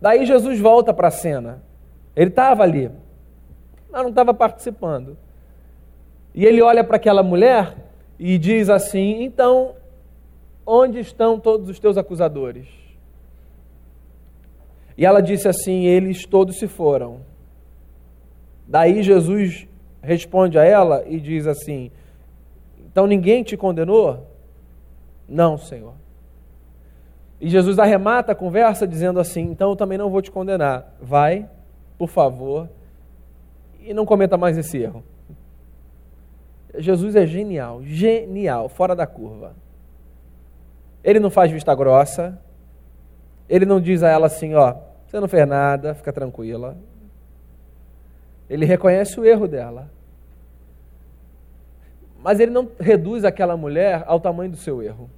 Daí 0.02 0.26
Jesus 0.26 0.60
volta 0.60 0.91
para 0.91 1.10
a 1.10 1.12
cena. 1.12 1.62
Ele 2.15 2.32
estava 2.32 2.63
ali, 2.63 2.89
mas 3.91 4.02
não 4.02 4.10
estava 4.10 4.34
participando. 4.34 5.15
E 6.34 6.43
ele 6.43 6.62
olha 6.62 6.84
para 6.84 6.98
aquela 6.98 7.22
mulher 7.22 7.76
e 8.17 8.39
diz 8.39 8.70
assim: 8.70 9.22
Então, 9.24 9.76
onde 10.65 11.00
estão 11.00 11.39
todos 11.39 11.70
os 11.70 11.78
teus 11.78 11.96
acusadores? 11.96 12.67
E 14.98 15.06
ela 15.06 15.22
disse 15.22 15.48
assim: 15.48 15.86
Eles 15.86 16.26
todos 16.26 16.58
se 16.58 16.67
foram. 16.67 17.22
Daí 18.67 19.01
Jesus 19.01 19.67
responde 20.01 20.60
a 20.60 20.63
ela 20.63 21.03
e 21.08 21.19
diz 21.19 21.47
assim: 21.47 21.89
Então 22.91 23.08
ninguém 23.08 23.43
te 23.43 23.56
condenou? 23.56 24.27
Não, 25.27 25.58
Senhor. 25.58 25.93
E 27.39 27.49
Jesus 27.49 27.80
arremata 27.80 28.32
a 28.32 28.36
conversa 28.36 28.88
dizendo 28.88 29.19
assim: 29.19 29.41
Então 29.41 29.69
eu 29.69 29.75
também 29.75 29.97
não 29.97 30.10
vou 30.10 30.21
te 30.21 30.32
condenar. 30.32 30.95
Vai, 31.01 31.47
por 31.97 32.10
favor, 32.10 32.69
e 33.80 33.93
não 33.93 34.06
cometa 34.06 34.38
mais 34.38 34.58
esse 34.58 34.77
erro. 34.77 35.03
Jesus 36.77 37.15
é 37.15 37.25
genial, 37.25 37.82
genial, 37.84 38.67
fora 38.67 38.95
da 38.95 39.08
curva. 39.08 39.56
Ele 41.03 41.19
não 41.19 41.30
faz 41.30 41.51
vista 41.51 41.73
grossa. 41.73 42.38
Ele 43.47 43.65
não 43.65 43.80
diz 43.80 44.03
a 44.03 44.10
ela 44.10 44.27
assim: 44.27 44.53
Ó, 44.56 44.75
você 45.06 45.19
não 45.19 45.27
fez 45.27 45.47
nada, 45.47 45.95
fica 45.95 46.12
tranquila. 46.12 46.75
Ele 48.50 48.66
reconhece 48.66 49.20
o 49.20 49.26
erro 49.26 49.48
dela. 49.48 49.90
Mas 52.20 52.40
ele 52.40 52.52
não 52.52 52.70
reduz 52.80 53.24
aquela 53.24 53.56
mulher 53.56 54.04
ao 54.06 54.20
tamanho 54.20 54.52
do 54.52 54.58
seu 54.58 54.82
erro. 54.82 55.10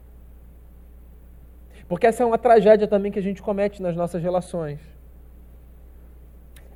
Porque 1.87 2.05
essa 2.05 2.21
é 2.21 2.25
uma 2.25 2.37
tragédia 2.37 2.87
também 2.87 3.11
que 3.11 3.19
a 3.19 3.21
gente 3.21 3.41
comete 3.41 3.81
nas 3.81 3.95
nossas 3.95 4.21
relações. 4.21 4.79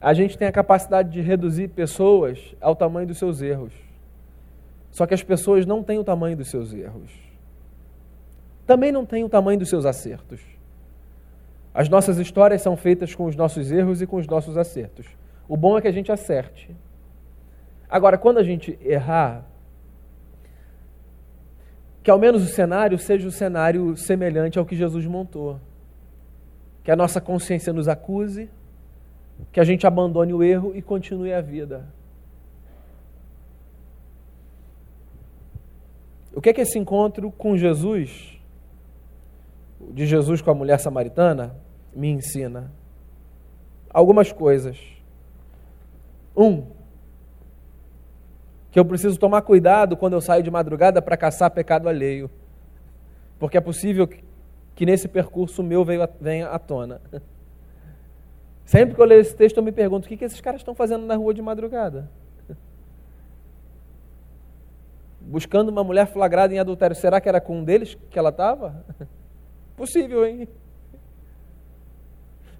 A 0.01 0.13
gente 0.13 0.37
tem 0.37 0.47
a 0.47 0.51
capacidade 0.51 1.11
de 1.11 1.21
reduzir 1.21 1.69
pessoas 1.69 2.55
ao 2.59 2.75
tamanho 2.75 3.07
dos 3.07 3.17
seus 3.17 3.41
erros. 3.41 3.73
Só 4.91 5.05
que 5.05 5.13
as 5.13 5.23
pessoas 5.23 5.65
não 5.65 5.83
têm 5.83 5.97
o 5.97 6.03
tamanho 6.03 6.35
dos 6.35 6.49
seus 6.49 6.73
erros. 6.73 7.11
Também 8.65 8.91
não 8.91 9.05
têm 9.05 9.23
o 9.23 9.29
tamanho 9.29 9.59
dos 9.59 9.69
seus 9.69 9.85
acertos. 9.85 10.41
As 11.73 11.89
nossas 11.89 12.17
histórias 12.17 12.61
são 12.61 12.75
feitas 12.77 13.15
com 13.15 13.25
os 13.25 13.35
nossos 13.35 13.71
erros 13.71 14.01
e 14.01 14.07
com 14.07 14.17
os 14.17 14.27
nossos 14.27 14.57
acertos. 14.57 15.07
O 15.47 15.57
bom 15.57 15.77
é 15.77 15.81
que 15.81 15.87
a 15.87 15.91
gente 15.91 16.11
acerte. 16.11 16.75
Agora, 17.89 18.17
quando 18.17 18.37
a 18.37 18.43
gente 18.43 18.77
errar, 18.81 19.45
que 22.03 22.11
ao 22.11 22.19
menos 22.19 22.43
o 22.43 22.47
cenário 22.47 22.97
seja 22.97 23.27
o 23.27 23.31
cenário 23.31 23.95
semelhante 23.95 24.59
ao 24.59 24.65
que 24.65 24.75
Jesus 24.75 25.05
montou. 25.05 25.59
Que 26.83 26.91
a 26.91 26.95
nossa 26.95 27.21
consciência 27.21 27.71
nos 27.71 27.87
acuse, 27.87 28.49
que 29.51 29.59
a 29.59 29.63
gente 29.63 29.87
abandone 29.87 30.33
o 30.33 30.43
erro 30.43 30.75
e 30.75 30.81
continue 30.81 31.33
a 31.33 31.39
vida. 31.39 31.87
O 36.35 36.41
que 36.41 36.49
é 36.49 36.53
que 36.53 36.61
esse 36.61 36.77
encontro 36.77 37.31
com 37.31 37.55
Jesus, 37.55 38.37
de 39.91 40.05
Jesus 40.05 40.41
com 40.41 40.51
a 40.51 40.55
mulher 40.55 40.79
samaritana, 40.79 41.55
me 41.95 42.09
ensina? 42.09 42.71
Algumas 43.89 44.31
coisas. 44.31 44.77
Um, 46.35 46.65
que 48.71 48.79
eu 48.79 48.85
preciso 48.85 49.19
tomar 49.19 49.43
cuidado 49.43 49.95
quando 49.95 50.13
eu 50.13 50.21
saio 50.21 50.41
de 50.41 50.49
madrugada 50.49 50.99
para 50.99 51.15
caçar 51.15 51.51
pecado 51.51 51.87
alheio. 51.87 52.29
Porque 53.37 53.55
é 53.55 53.61
possível 53.61 54.07
que, 54.07 54.85
nesse 54.85 55.07
percurso 55.07 55.61
meu 55.61 55.85
venha 55.85 56.47
à 56.47 56.57
tona. 56.57 56.99
Sempre 58.65 58.95
que 58.95 59.01
eu 59.01 59.05
leio 59.05 59.21
esse 59.21 59.35
texto, 59.35 59.57
eu 59.57 59.63
me 59.63 59.71
pergunto: 59.71 60.05
o 60.05 60.09
que, 60.09 60.17
que 60.17 60.25
esses 60.25 60.41
caras 60.41 60.61
estão 60.61 60.73
fazendo 60.73 61.05
na 61.05 61.15
rua 61.15 61.35
de 61.35 61.41
madrugada? 61.41 62.09
Buscando 65.21 65.69
uma 65.69 65.83
mulher 65.83 66.07
flagrada 66.07 66.51
em 66.53 66.57
adultério. 66.57 66.95
Será 66.95 67.21
que 67.21 67.29
era 67.29 67.39
com 67.39 67.59
um 67.59 67.63
deles 67.63 67.95
que 68.09 68.17
ela 68.17 68.29
estava? 68.29 68.83
Possível, 69.77 70.25
hein? 70.25 70.47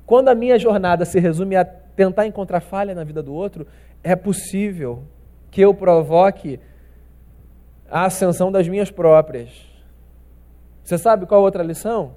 Quando 0.05 0.27
a 0.27 0.35
minha 0.35 0.59
jornada 0.59 1.05
se 1.05 1.19
resume 1.19 1.55
a 1.55 1.65
tentar 1.95 2.25
encontrar 2.25 2.61
falha 2.61 2.95
na 2.95 3.03
vida 3.03 3.21
do 3.21 3.33
outro, 3.33 3.67
é 4.03 4.15
possível 4.15 5.03
que 5.49 5.61
eu 5.61 5.73
provoque 5.73 6.59
a 7.89 8.05
ascensão 8.05 8.51
das 8.51 8.67
minhas 8.67 8.89
próprias. 8.89 9.49
Você 10.83 10.97
sabe 10.97 11.25
qual 11.25 11.41
outra 11.41 11.63
lição 11.63 12.15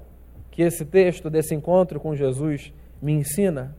que 0.51 0.61
esse 0.61 0.83
texto 0.83 1.29
desse 1.29 1.53
encontro 1.53 1.99
com 1.99 2.15
Jesus 2.15 2.73
me 3.01 3.13
ensina? 3.13 3.75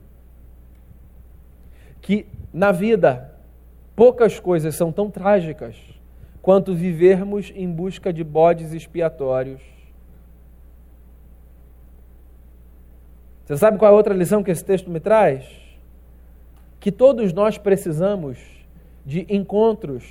Que 2.01 2.27
na 2.53 2.73
vida 2.73 3.35
poucas 3.97 4.39
coisas 4.39 4.77
são 4.77 4.93
tão 4.93 5.11
trágicas 5.11 5.77
quanto 6.41 6.75
vivermos 6.75 7.53
em 7.55 7.71
busca 7.71 8.13
de 8.13 8.23
bodes 8.23 8.73
expiatórios. 8.73 9.61
Você 13.45 13.57
sabe 13.57 13.77
qual 13.77 13.91
é 13.91 13.95
a 13.95 13.97
outra 13.97 14.15
lição 14.15 14.43
que 14.43 14.51
esse 14.51 14.65
texto 14.65 14.89
me 14.89 15.01
traz? 15.01 15.68
Que 16.81 16.93
todos 16.93 17.33
nós 17.33 17.59
precisamos 17.59 18.39
de 19.05 19.27
encontros 19.29 20.05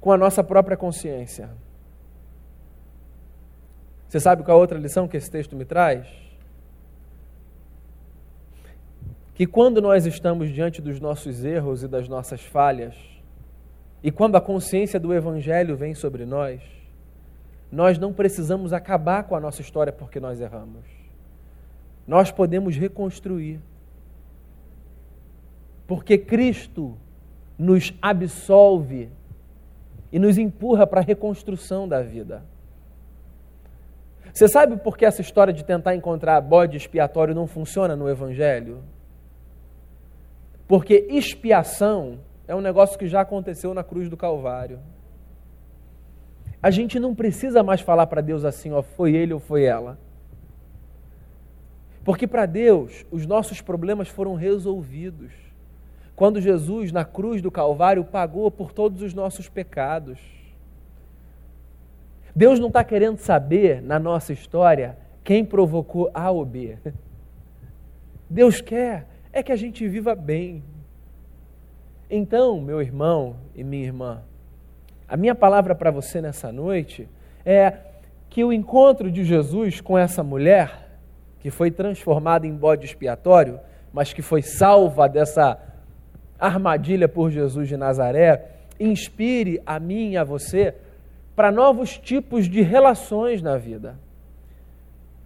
com 0.00 0.12
a 0.12 0.16
nossa 0.16 0.42
própria 0.44 0.76
consciência. 0.76 1.50
Você 4.08 4.20
sabe 4.20 4.44
qual 4.44 4.56
é 4.56 4.58
a 4.58 4.60
outra 4.60 4.78
lição 4.78 5.08
que 5.08 5.16
esse 5.16 5.30
texto 5.30 5.56
me 5.56 5.64
traz? 5.64 6.06
Que 9.34 9.46
quando 9.46 9.82
nós 9.82 10.06
estamos 10.06 10.50
diante 10.50 10.80
dos 10.80 11.00
nossos 11.00 11.44
erros 11.44 11.82
e 11.82 11.88
das 11.88 12.08
nossas 12.08 12.40
falhas, 12.40 12.94
e 14.02 14.12
quando 14.12 14.36
a 14.36 14.40
consciência 14.40 15.00
do 15.00 15.12
Evangelho 15.12 15.76
vem 15.76 15.94
sobre 15.94 16.24
nós, 16.24 16.62
nós 17.72 17.98
não 17.98 18.12
precisamos 18.12 18.72
acabar 18.72 19.24
com 19.24 19.34
a 19.34 19.40
nossa 19.40 19.60
história 19.60 19.92
porque 19.92 20.20
nós 20.20 20.40
erramos. 20.40 20.84
Nós 22.06 22.30
podemos 22.30 22.76
reconstruir. 22.76 23.58
Porque 25.86 26.16
Cristo 26.18 26.96
nos 27.58 27.92
absolve 28.00 29.10
e 30.10 30.18
nos 30.18 30.38
empurra 30.38 30.86
para 30.86 31.00
a 31.00 31.04
reconstrução 31.04 31.88
da 31.88 32.02
vida. 32.02 32.44
Você 34.32 34.48
sabe 34.48 34.76
por 34.76 34.96
que 34.96 35.04
essa 35.04 35.20
história 35.20 35.52
de 35.52 35.64
tentar 35.64 35.94
encontrar 35.94 36.40
bode 36.40 36.76
expiatório 36.76 37.34
não 37.34 37.46
funciona 37.46 37.94
no 37.94 38.08
Evangelho? 38.08 38.82
Porque 40.66 41.06
expiação 41.08 42.18
é 42.48 42.54
um 42.54 42.60
negócio 42.60 42.98
que 42.98 43.06
já 43.06 43.20
aconteceu 43.20 43.72
na 43.72 43.84
cruz 43.84 44.08
do 44.08 44.16
Calvário. 44.16 44.80
A 46.62 46.70
gente 46.70 46.98
não 46.98 47.14
precisa 47.14 47.62
mais 47.62 47.80
falar 47.80 48.06
para 48.06 48.20
Deus 48.20 48.44
assim, 48.44 48.72
ó, 48.72 48.82
foi 48.82 49.14
ele 49.14 49.34
ou 49.34 49.38
foi 49.38 49.64
ela. 49.64 49.98
Porque 52.02 52.26
para 52.26 52.46
Deus, 52.46 53.04
os 53.10 53.26
nossos 53.26 53.60
problemas 53.60 54.08
foram 54.08 54.34
resolvidos. 54.34 55.32
Quando 56.16 56.40
Jesus, 56.40 56.92
na 56.92 57.04
cruz 57.04 57.42
do 57.42 57.50
Calvário, 57.50 58.04
pagou 58.04 58.50
por 58.50 58.72
todos 58.72 59.02
os 59.02 59.12
nossos 59.12 59.48
pecados. 59.48 60.18
Deus 62.34 62.58
não 62.58 62.68
está 62.68 62.84
querendo 62.84 63.18
saber, 63.18 63.82
na 63.82 63.98
nossa 63.98 64.32
história, 64.32 64.96
quem 65.22 65.44
provocou 65.44 66.10
A 66.14 66.30
ou 66.30 66.44
B. 66.44 66.78
Deus 68.28 68.60
quer 68.60 69.06
é 69.32 69.42
que 69.42 69.52
a 69.52 69.56
gente 69.56 69.86
viva 69.88 70.14
bem. 70.14 70.62
Então, 72.08 72.60
meu 72.60 72.80
irmão 72.80 73.36
e 73.54 73.64
minha 73.64 73.84
irmã, 73.84 74.22
a 75.08 75.16
minha 75.16 75.34
palavra 75.34 75.74
para 75.74 75.90
você 75.90 76.20
nessa 76.20 76.52
noite 76.52 77.08
é 77.44 77.78
que 78.30 78.44
o 78.44 78.52
encontro 78.52 79.10
de 79.10 79.24
Jesus 79.24 79.80
com 79.80 79.98
essa 79.98 80.22
mulher, 80.22 80.98
que 81.40 81.50
foi 81.50 81.70
transformada 81.70 82.46
em 82.46 82.54
bode 82.54 82.84
expiatório, 82.84 83.60
mas 83.92 84.12
que 84.12 84.22
foi 84.22 84.42
salva 84.42 85.08
dessa 85.08 85.60
armadilha 86.38 87.08
por 87.08 87.30
Jesus 87.30 87.68
de 87.68 87.76
Nazaré, 87.76 88.50
inspire 88.78 89.62
a 89.64 89.78
mim 89.78 90.10
e 90.10 90.16
a 90.16 90.24
você 90.24 90.74
para 91.34 91.50
novos 91.50 91.98
tipos 91.98 92.48
de 92.48 92.62
relações 92.62 93.42
na 93.42 93.56
vida. 93.56 93.98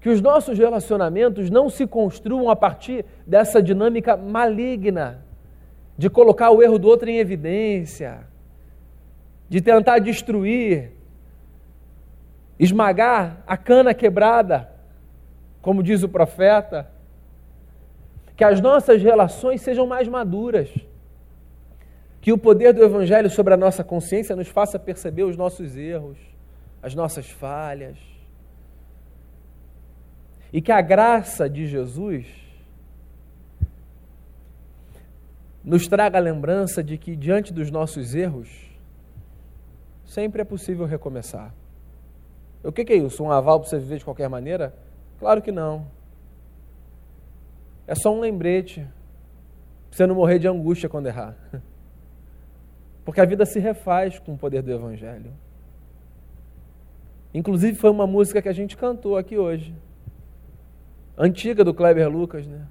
Que 0.01 0.09
os 0.09 0.21
nossos 0.21 0.59
relacionamentos 0.59 1.51
não 1.51 1.69
se 1.69 1.87
construam 1.87 2.51
a 2.51 2.57
partir 2.57 3.05
dessa 3.27 3.63
dinâmica 3.63 4.17
maligna 4.17 5.25
de 5.97 6.09
colocar 6.09 6.51
o 6.51 6.63
erro 6.63 6.79
do 6.79 6.87
outro 6.87 7.11
em 7.11 7.19
evidência, 7.19 8.21
de 9.49 9.61
tentar 9.61 9.99
destruir, 9.99 10.93
esmagar 12.59 13.43
a 13.47 13.57
cana 13.57 13.93
quebrada, 13.93 14.71
como 15.61 15.83
diz 15.83 16.05
o 16.05 16.09
profeta. 16.09 16.89
Que 18.37 18.45
as 18.45 18.61
nossas 18.61 19.03
relações 19.03 19.61
sejam 19.61 19.85
mais 19.85 20.07
maduras 20.07 20.71
que 22.21 22.33
o 22.33 22.39
poder 22.39 22.73
do 22.73 22.83
Evangelho 22.83 23.31
sobre 23.31 23.55
a 23.55 23.57
nossa 23.57 23.85
consciência 23.85 24.35
nos 24.35 24.49
faça 24.49 24.79
perceber 24.79 25.23
os 25.23 25.37
nossos 25.37 25.77
erros, 25.77 26.19
as 26.83 26.95
nossas 26.95 27.29
falhas. 27.29 27.97
E 30.53 30.61
que 30.61 30.73
a 30.73 30.81
graça 30.81 31.49
de 31.49 31.67
Jesus 31.67 32.27
nos 35.63 35.87
traga 35.87 36.19
a 36.19 36.21
lembrança 36.21 36.83
de 36.83 36.97
que, 36.97 37.15
diante 37.15 37.53
dos 37.53 37.71
nossos 37.71 38.15
erros, 38.15 38.49
sempre 40.07 40.41
é 40.41 40.45
possível 40.45 40.87
recomeçar. 40.87 41.55
O 42.65 42.73
que 42.73 42.93
é 42.93 42.97
isso? 42.97 43.23
Um 43.23 43.31
aval 43.31 43.61
para 43.61 43.69
você 43.69 43.79
viver 43.79 43.99
de 43.99 44.05
qualquer 44.05 44.29
maneira? 44.29 44.75
Claro 45.19 45.43
que 45.43 45.53
não. 45.53 45.87
É 47.87 47.95
só 47.95 48.13
um 48.13 48.21
lembrete 48.21 48.87
para 49.89 49.97
você 49.97 50.07
não 50.07 50.15
morrer 50.15 50.39
de 50.39 50.49
angústia 50.49 50.89
quando 50.89 51.07
errar. 51.07 51.37
Porque 53.09 53.23
a 53.23 53.25
vida 53.25 53.47
se 53.47 53.59
refaz 53.59 54.19
com 54.19 54.35
o 54.35 54.37
poder 54.37 54.61
do 54.61 54.71
Evangelho. 54.71 55.33
Inclusive 57.33 57.75
foi 57.75 57.89
uma 57.89 58.07
música 58.07 58.43
que 58.43 58.51
a 58.51 58.53
gente 58.53 58.77
cantou 58.77 59.17
aqui 59.17 59.39
hoje. 59.39 59.75
Antiga 61.17 61.65
do 61.65 61.73
Kleber 61.73 62.07
Lucas, 62.11 62.47
né? 62.47 62.67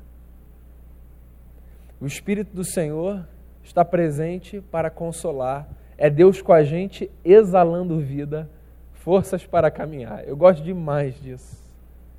O 1.99 2.05
Espírito 2.05 2.55
do 2.55 2.63
Senhor 2.63 3.27
está 3.63 3.83
presente 3.83 4.61
para 4.61 4.91
consolar. 4.91 5.67
É 5.97 6.07
Deus 6.07 6.39
com 6.39 6.53
a 6.53 6.61
gente, 6.61 7.09
exalando 7.25 7.99
vida, 7.99 8.47
forças 8.93 9.43
para 9.43 9.71
caminhar. 9.71 10.23
Eu 10.23 10.37
gosto 10.37 10.61
demais 10.61 11.19
disso. 11.19 11.57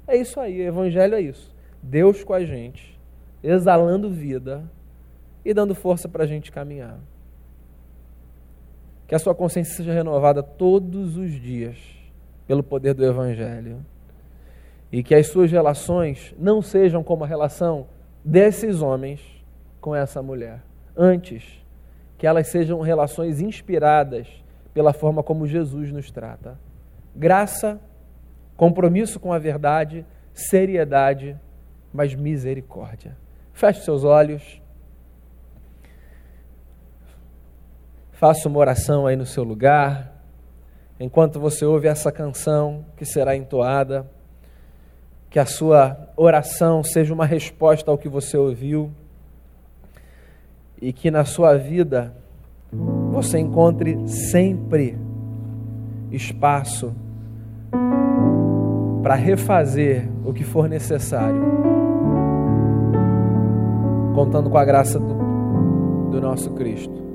É 0.09 0.17
isso 0.17 0.41
aí, 0.41 0.59
o 0.59 0.67
Evangelho 0.67 1.15
é 1.15 1.21
isso. 1.21 1.55
Deus 1.81 2.25
com 2.25 2.35
a 2.35 2.45
gente, 2.45 2.99
exalando 3.45 4.11
vida 4.11 4.69
e 5.45 5.55
dando 5.55 5.73
força 5.73 6.09
para 6.09 6.25
a 6.25 6.27
gente 6.27 6.51
caminhar. 6.51 6.99
Que 9.09 9.15
a 9.17 9.19
sua 9.19 9.35
consciência 9.35 9.75
seja 9.75 9.93
renovada 9.93 10.43
todos 10.43 11.17
os 11.17 11.33
dias 11.33 11.77
pelo 12.47 12.63
poder 12.63 12.95
do 12.95 13.05
Evangelho. 13.05 13.85
E 14.93 15.03
que 15.03 15.15
as 15.15 15.27
suas 15.27 15.51
relações 15.51 16.33
não 16.39 16.63
sejam 16.63 17.03
como 17.03 17.25
a 17.25 17.27
relação 17.27 17.89
desses 18.25 18.81
homens 18.81 19.21
com 19.81 19.97
essa 19.97 20.23
mulher. 20.23 20.63
Antes, 20.97 21.43
que 22.17 22.27
elas 22.27 22.49
sejam 22.49 22.81
relações 22.81 23.41
inspiradas 23.41 24.29
pela 24.75 24.93
forma 24.93 25.23
como 25.23 25.47
Jesus 25.47 25.91
nos 25.91 26.11
trata. 26.11 26.59
Graça, 27.15 27.81
compromisso 28.57 29.19
com 29.19 29.33
a 29.33 29.39
verdade, 29.39 30.05
seriedade, 30.33 31.37
mas 31.93 32.15
misericórdia. 32.15 33.17
Feche 33.53 33.83
seus 33.83 34.05
olhos. 34.05 34.61
Faça 38.19 38.49
uma 38.49 38.59
oração 38.59 39.07
aí 39.07 39.15
no 39.15 39.25
seu 39.25 39.45
lugar, 39.45 40.13
enquanto 40.99 41.39
você 41.39 41.65
ouve 41.65 41.87
essa 41.87 42.11
canção 42.11 42.85
que 42.97 43.05
será 43.05 43.37
entoada, 43.37 44.11
que 45.31 45.39
a 45.39 45.47
sua 45.47 45.97
oração 46.17 46.83
seja 46.83 47.15
uma 47.15 47.25
resposta 47.25 47.89
ao 47.89 47.97
que 47.97 48.09
você 48.09 48.37
ouviu 48.37 48.91
e 50.83 50.93
que 50.93 51.13
na 51.13 51.25
sua 51.25 51.57
vida 51.57 52.13
você 53.13 53.39
encontre 53.39 53.97
sempre 54.09 54.99
espaço 56.11 56.93
para 59.01 59.15
refazer 59.15 60.11
o 60.25 60.33
que 60.33 60.43
for 60.43 60.69
necessário, 60.69 61.41
contando 64.13 64.51
com 64.51 64.59
a 64.59 64.65
graça 64.65 64.99
do, 64.99 66.11
do 66.11 66.21
nosso 66.21 66.51
Cristo. 66.55 67.08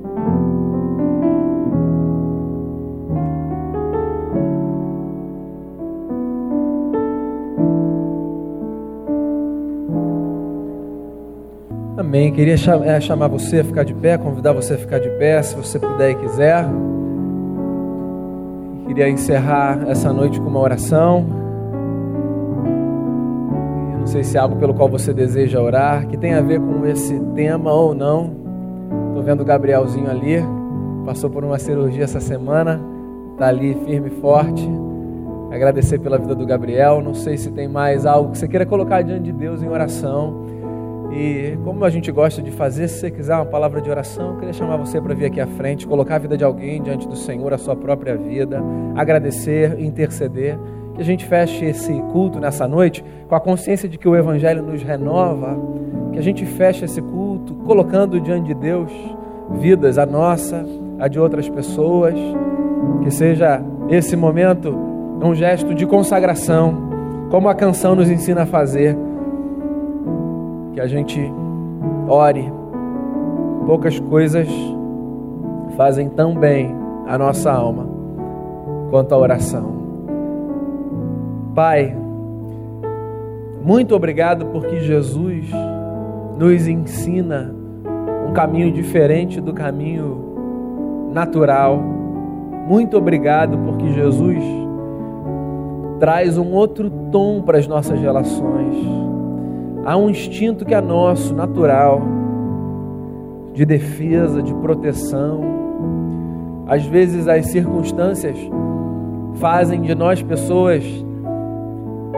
Amém. 12.04 12.30
Queria 12.30 12.54
é, 12.84 13.00
chamar 13.00 13.28
você 13.28 13.60
a 13.60 13.64
ficar 13.64 13.82
de 13.82 13.94
pé, 13.94 14.18
convidar 14.18 14.52
você 14.52 14.74
a 14.74 14.78
ficar 14.78 14.98
de 14.98 15.08
pé, 15.12 15.42
se 15.42 15.56
você 15.56 15.78
puder 15.78 16.10
e 16.10 16.14
quiser. 16.16 16.66
Queria 18.86 19.08
encerrar 19.08 19.88
essa 19.88 20.12
noite 20.12 20.38
com 20.38 20.46
uma 20.46 20.60
oração. 20.60 21.24
Eu 23.94 24.00
não 24.00 24.06
sei 24.06 24.22
se 24.22 24.36
é 24.36 24.40
algo 24.40 24.56
pelo 24.56 24.74
qual 24.74 24.86
você 24.86 25.14
deseja 25.14 25.58
orar, 25.62 26.06
que 26.06 26.18
tem 26.18 26.34
a 26.34 26.42
ver 26.42 26.60
com 26.60 26.86
esse 26.86 27.18
tema 27.34 27.72
ou 27.72 27.94
não. 27.94 28.36
Estou 29.08 29.22
vendo 29.22 29.40
o 29.40 29.44
Gabrielzinho 29.44 30.10
ali, 30.10 30.44
passou 31.06 31.30
por 31.30 31.42
uma 31.42 31.58
cirurgia 31.58 32.04
essa 32.04 32.20
semana, 32.20 32.78
está 33.32 33.48
ali 33.48 33.74
firme 33.86 34.08
e 34.08 34.20
forte. 34.20 34.68
Agradecer 35.50 35.98
pela 36.00 36.18
vida 36.18 36.34
do 36.34 36.44
Gabriel. 36.44 37.00
Não 37.00 37.14
sei 37.14 37.38
se 37.38 37.50
tem 37.50 37.66
mais 37.66 38.04
algo 38.04 38.32
que 38.32 38.38
você 38.38 38.46
queira 38.46 38.66
colocar 38.66 39.00
diante 39.00 39.24
de 39.24 39.32
Deus 39.32 39.62
em 39.62 39.68
oração. 39.68 40.43
E 41.16 41.56
como 41.62 41.84
a 41.84 41.90
gente 41.90 42.10
gosta 42.10 42.42
de 42.42 42.50
fazer, 42.50 42.88
se 42.88 42.98
você 42.98 43.10
quiser 43.10 43.36
uma 43.36 43.46
palavra 43.46 43.80
de 43.80 43.88
oração, 43.88 44.32
eu 44.32 44.36
queria 44.36 44.52
chamar 44.52 44.76
você 44.76 45.00
para 45.00 45.14
vir 45.14 45.26
aqui 45.26 45.40
à 45.40 45.46
frente, 45.46 45.86
colocar 45.86 46.16
a 46.16 46.18
vida 46.18 46.36
de 46.36 46.42
alguém 46.42 46.82
diante 46.82 47.06
do 47.06 47.14
Senhor, 47.14 47.52
a 47.52 47.58
sua 47.58 47.76
própria 47.76 48.16
vida, 48.16 48.60
agradecer, 48.96 49.78
interceder. 49.78 50.58
Que 50.96 51.02
a 51.02 51.04
gente 51.04 51.24
feche 51.24 51.64
esse 51.64 51.92
culto 52.12 52.40
nessa 52.40 52.66
noite 52.66 53.04
com 53.28 53.34
a 53.34 53.40
consciência 53.40 53.88
de 53.88 53.96
que 53.96 54.08
o 54.08 54.16
Evangelho 54.16 54.62
nos 54.62 54.82
renova, 54.82 55.56
que 56.12 56.18
a 56.18 56.22
gente 56.22 56.44
feche 56.44 56.84
esse 56.84 57.00
culto 57.00 57.54
colocando 57.64 58.20
diante 58.20 58.48
de 58.48 58.54
Deus 58.54 58.90
vidas, 59.52 59.98
a 59.98 60.06
nossa, 60.06 60.64
a 60.98 61.06
de 61.06 61.20
outras 61.20 61.48
pessoas, 61.48 62.14
que 63.02 63.10
seja 63.10 63.62
esse 63.88 64.16
momento 64.16 64.70
um 65.22 65.34
gesto 65.34 65.74
de 65.74 65.86
consagração, 65.86 66.74
como 67.30 67.48
a 67.48 67.54
canção 67.54 67.94
nos 67.94 68.10
ensina 68.10 68.42
a 68.42 68.46
fazer 68.46 68.96
que 70.74 70.80
a 70.80 70.86
gente 70.86 71.20
ore. 72.08 72.52
Poucas 73.64 73.98
coisas 73.98 74.48
fazem 75.76 76.08
tão 76.10 76.34
bem 76.34 76.74
a 77.06 77.16
nossa 77.16 77.50
alma 77.50 77.88
quanto 78.90 79.14
a 79.14 79.18
oração. 79.18 79.72
Pai, 81.54 81.96
muito 83.64 83.94
obrigado 83.94 84.46
porque 84.46 84.80
Jesus 84.80 85.48
nos 86.36 86.66
ensina 86.66 87.54
um 88.28 88.32
caminho 88.32 88.72
diferente 88.72 89.40
do 89.40 89.54
caminho 89.54 91.08
natural. 91.12 91.78
Muito 92.68 92.98
obrigado 92.98 93.56
porque 93.58 93.92
Jesus 93.92 94.42
traz 96.00 96.36
um 96.36 96.52
outro 96.52 96.90
tom 97.12 97.40
para 97.40 97.58
as 97.58 97.68
nossas 97.68 97.98
relações 98.00 99.03
Há 99.84 99.96
um 99.98 100.08
instinto 100.08 100.64
que 100.64 100.74
é 100.74 100.80
nosso, 100.80 101.34
natural, 101.34 102.00
de 103.52 103.66
defesa, 103.66 104.42
de 104.42 104.54
proteção. 104.54 105.42
Às 106.66 106.86
vezes 106.86 107.28
as 107.28 107.46
circunstâncias 107.46 108.36
fazem 109.34 109.82
de 109.82 109.94
nós 109.94 110.22
pessoas 110.22 110.82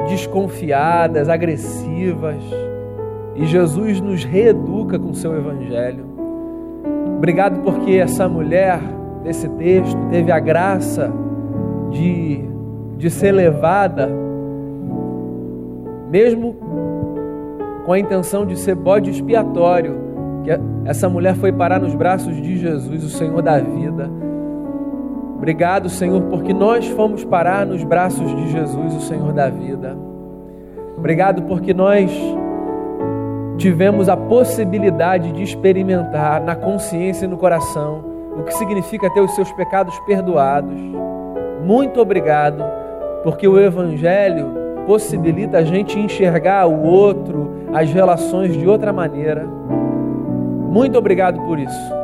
desconfiadas, 0.09 1.29
agressivas, 1.29 2.43
e 3.35 3.45
Jesus 3.47 4.01
nos 4.01 4.23
reeduca 4.23 4.99
com 4.99 5.13
seu 5.13 5.37
evangelho. 5.37 6.07
Obrigado 7.17 7.63
porque 7.63 7.93
essa 7.93 8.29
mulher 8.29 8.79
desse 9.25 9.49
texto 9.49 9.99
teve 10.11 10.31
a 10.31 10.39
graça 10.39 11.13
de, 11.91 12.45
de 12.97 13.11
ser 13.11 13.33
levada, 13.33 14.09
mesmo 16.11 16.66
com 17.87 17.93
a 17.93 17.99
intenção 17.99 18.45
de 18.45 18.57
ser 18.57 18.75
bode 18.75 19.09
expiatório, 19.09 19.97
que 20.43 20.51
essa 20.85 21.09
mulher 21.09 21.37
foi 21.37 21.53
parar 21.53 21.81
nos 21.81 21.95
braços 21.95 22.35
de 22.43 22.59
Jesus, 22.59 23.05
o 23.05 23.09
Senhor 23.09 23.41
da 23.41 23.61
vida. 23.61 24.11
Obrigado, 25.37 25.89
Senhor, 25.89 26.21
porque 26.23 26.53
nós 26.53 26.89
fomos 26.89 27.25
parar 27.25 27.65
nos 27.65 27.85
braços 27.85 28.35
de 28.35 28.51
Jesus, 28.51 28.93
o 28.93 29.01
Senhor 29.03 29.33
da 29.33 29.49
vida. 29.49 29.97
Obrigado 30.99 31.43
porque 31.43 31.73
nós 31.73 32.11
tivemos 33.57 34.09
a 34.09 34.17
possibilidade 34.17 35.31
de 35.31 35.45
experimentar 35.45 36.41
na 36.41 36.57
consciência 36.57 37.25
e 37.25 37.29
no 37.29 37.37
coração 37.37 38.05
o 38.37 38.43
que 38.43 38.53
significa 38.55 39.09
ter 39.11 39.21
os 39.21 39.35
seus 39.35 39.51
pecados 39.53 39.97
perdoados. 40.01 40.77
Muito 41.65 42.01
obrigado, 42.01 42.65
porque 43.23 43.47
o 43.47 43.61
Evangelho 43.61 44.66
possibilita 44.87 45.59
a 45.59 45.63
gente 45.63 45.99
enxergar 45.99 46.67
o 46.67 46.83
outro, 46.83 47.51
as 47.75 47.91
relações 47.91 48.57
de 48.57 48.67
outra 48.67 48.93
maneira. 48.93 49.47
Muito 50.71 50.97
obrigado 50.99 51.41
por 51.43 51.59
isso. 51.59 51.95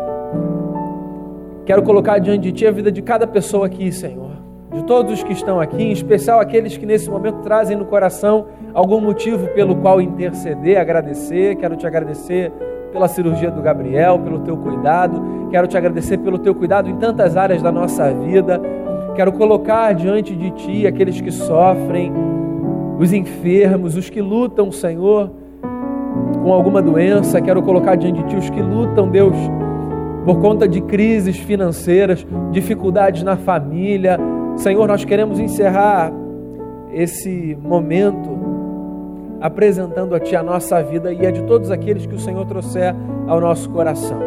Quero 1.65 1.83
colocar 1.83 2.19
diante 2.19 2.43
de 2.43 2.53
Ti 2.53 2.67
a 2.67 2.71
vida 2.73 2.91
de 2.91 3.01
cada 3.01 3.27
pessoa 3.27 3.67
aqui, 3.67 3.93
Senhor. 3.93 4.33
De 4.73 4.83
todos 4.85 5.13
os 5.13 5.23
que 5.23 5.33
estão 5.33 5.61
aqui, 5.61 5.83
em 5.83 5.93
especial 5.93 6.41
aqueles 6.41 6.77
que 6.77 6.85
nesse 6.85 7.09
momento 7.09 7.41
trazem 7.43 7.77
no 7.77 7.85
coração 7.85 8.47
algum 8.75 9.01
motivo 9.01 9.47
pelo 9.49 9.77
qual 9.77 10.01
interceder, 10.01 10.81
agradecer. 10.81 11.57
Quero 11.57 11.77
te 11.77 11.87
agradecer 11.87 12.51
pela 12.91 13.07
cirurgia 13.07 13.51
do 13.51 13.63
Gabriel, 13.63 14.19
pelo 14.19 14.41
teu 14.41 14.57
cuidado. 14.57 15.49
Quero 15.51 15.67
te 15.67 15.77
agradecer 15.77 16.19
pelo 16.19 16.39
teu 16.39 16.55
cuidado 16.55 16.89
em 16.89 16.97
tantas 16.97 17.37
áreas 17.37 17.63
da 17.63 17.71
nossa 17.71 18.13
vida. 18.13 18.61
Quero 19.15 19.33
colocar 19.33 19.93
diante 19.93 20.35
de 20.35 20.51
Ti 20.53 20.87
aqueles 20.87 21.21
que 21.21 21.31
sofrem, 21.31 22.13
os 23.03 23.13
enfermos, 23.13 23.97
os 23.97 24.09
que 24.09 24.23
lutam, 24.23 24.71
Senhor, 24.71 25.29
com 26.41 26.53
alguma 26.53 26.81
doença. 26.81 27.41
Quero 27.41 27.61
colocar 27.61 27.97
diante 27.97 28.23
de 28.23 28.29
Ti 28.29 28.37
os 28.37 28.49
que 28.49 28.63
lutam, 28.63 29.09
Deus, 29.09 29.35
por 30.25 30.41
conta 30.41 30.69
de 30.69 30.81
crises 30.81 31.37
financeiras, 31.37 32.25
dificuldades 32.53 33.25
na 33.25 33.37
família. 33.37 34.19
Senhor, 34.57 34.87
nós 34.87 35.05
queremos 35.05 35.41
encerrar 35.41 36.13
esse 36.93 37.59
momento 37.61 38.31
apresentando 39.41 40.15
a 40.15 40.21
Ti 40.21 40.37
a 40.37 40.43
nossa 40.43 40.81
vida 40.81 41.13
e 41.13 41.27
a 41.27 41.33
de 41.33 41.43
todos 41.43 41.73
aqueles 41.73 42.07
que 42.07 42.15
o 42.15 42.21
Senhor 42.21 42.47
trouxer 42.47 42.95
ao 43.27 43.41
nosso 43.41 43.69
coração. 43.71 44.21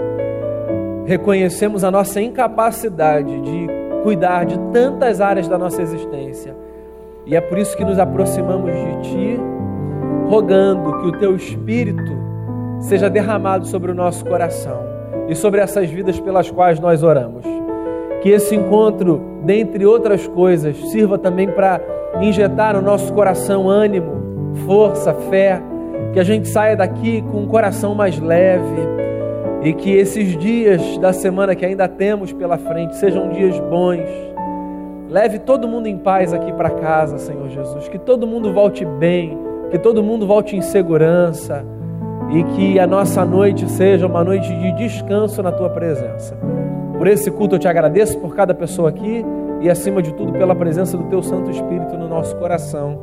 Reconhecemos 1.06 1.86
a 1.86 1.92
nossa 1.92 2.20
incapacidade 2.20 3.40
de 3.40 3.68
cuidar 4.04 4.46
de 4.46 4.60
tantas 4.74 5.22
áreas 5.22 5.48
da 5.48 5.58
nossa 5.58 5.82
existência 5.82 6.65
e 7.26 7.36
é 7.36 7.42
por 7.42 7.58
isso 7.58 7.76
que 7.76 7.84
nos 7.84 7.98
aproximamos 7.98 8.72
de 8.72 9.10
Ti, 9.10 9.40
rogando 10.30 11.00
que 11.00 11.08
o 11.08 11.12
Teu 11.20 11.36
Espírito 11.36 12.16
seja 12.80 13.10
derramado 13.10 13.66
sobre 13.66 13.92
o 13.92 13.96
nosso 13.96 14.24
coração 14.26 14.80
e 15.28 15.36
sobre 15.36 15.60
essas 15.60 15.90
vidas 15.90 16.20
pelas 16.20 16.52
quais 16.52 16.80
nós 16.80 17.02
oramos. 17.02 17.44
Que 18.22 18.30
esse 18.30 18.56
encontro, 18.56 19.22
dentre 19.44 19.86
outras 19.86 20.28
coisas, 20.28 20.78
sirva 20.92 21.18
também 21.18 21.48
para 21.48 21.82
injetar 22.22 22.76
no 22.76 22.82
nosso 22.82 23.12
coração 23.14 23.68
ânimo, 23.68 24.54
força, 24.66 25.14
fé, 25.14 25.62
que 26.14 26.20
a 26.20 26.24
gente 26.24 26.48
saia 26.48 26.76
daqui 26.76 27.22
com 27.24 27.42
um 27.42 27.48
coração 27.48 27.96
mais 27.96 28.20
leve 28.20 28.96
e 29.64 29.74
que 29.74 29.92
esses 29.92 30.38
dias 30.38 30.98
da 31.00 31.12
semana 31.12 31.56
que 31.56 31.66
ainda 31.66 31.88
temos 31.88 32.32
pela 32.32 32.58
frente 32.58 32.96
sejam 32.98 33.30
dias 33.30 33.60
bons 33.60 34.00
Leve 35.10 35.40
todo 35.40 35.68
mundo 35.68 35.88
em 35.88 35.98
paz 35.98 36.34
aqui 36.34 36.52
para 36.54 36.70
casa, 36.70 37.18
Senhor 37.18 37.48
Jesus. 37.50 37.88
Que 37.88 38.00
todo 38.00 38.26
mundo 38.26 38.54
volte 38.54 38.84
bem, 38.84 39.38
que 39.70 39.78
todo 39.78 40.04
mundo 40.04 40.26
volte 40.26 40.56
em 40.56 40.62
segurança 40.62 41.66
e 42.32 42.44
que 42.44 42.80
a 42.80 42.88
nossa 42.88 43.24
noite 43.24 43.70
seja 43.70 44.08
uma 44.08 44.24
noite 44.24 44.48
de 44.48 44.72
descanso 44.74 45.44
na 45.44 45.52
tua 45.52 45.70
presença. 45.70 46.38
Por 46.98 47.08
esse 47.08 47.30
culto 47.30 47.56
eu 47.56 47.60
te 47.60 47.68
agradeço 47.68 48.18
por 48.20 48.36
cada 48.36 48.54
pessoa 48.54 48.90
aqui 48.90 49.24
e 49.62 49.70
acima 49.70 50.02
de 50.02 50.14
tudo 50.14 50.34
pela 50.34 50.56
presença 50.56 50.98
do 50.98 51.04
teu 51.06 51.22
Santo 51.22 51.52
Espírito 51.52 51.98
no 51.98 52.08
nosso 52.08 52.36
coração. 52.38 53.00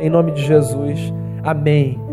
Em 0.00 0.10
nome 0.10 0.32
de 0.32 0.42
Jesus. 0.42 1.12
Amém. 1.42 2.03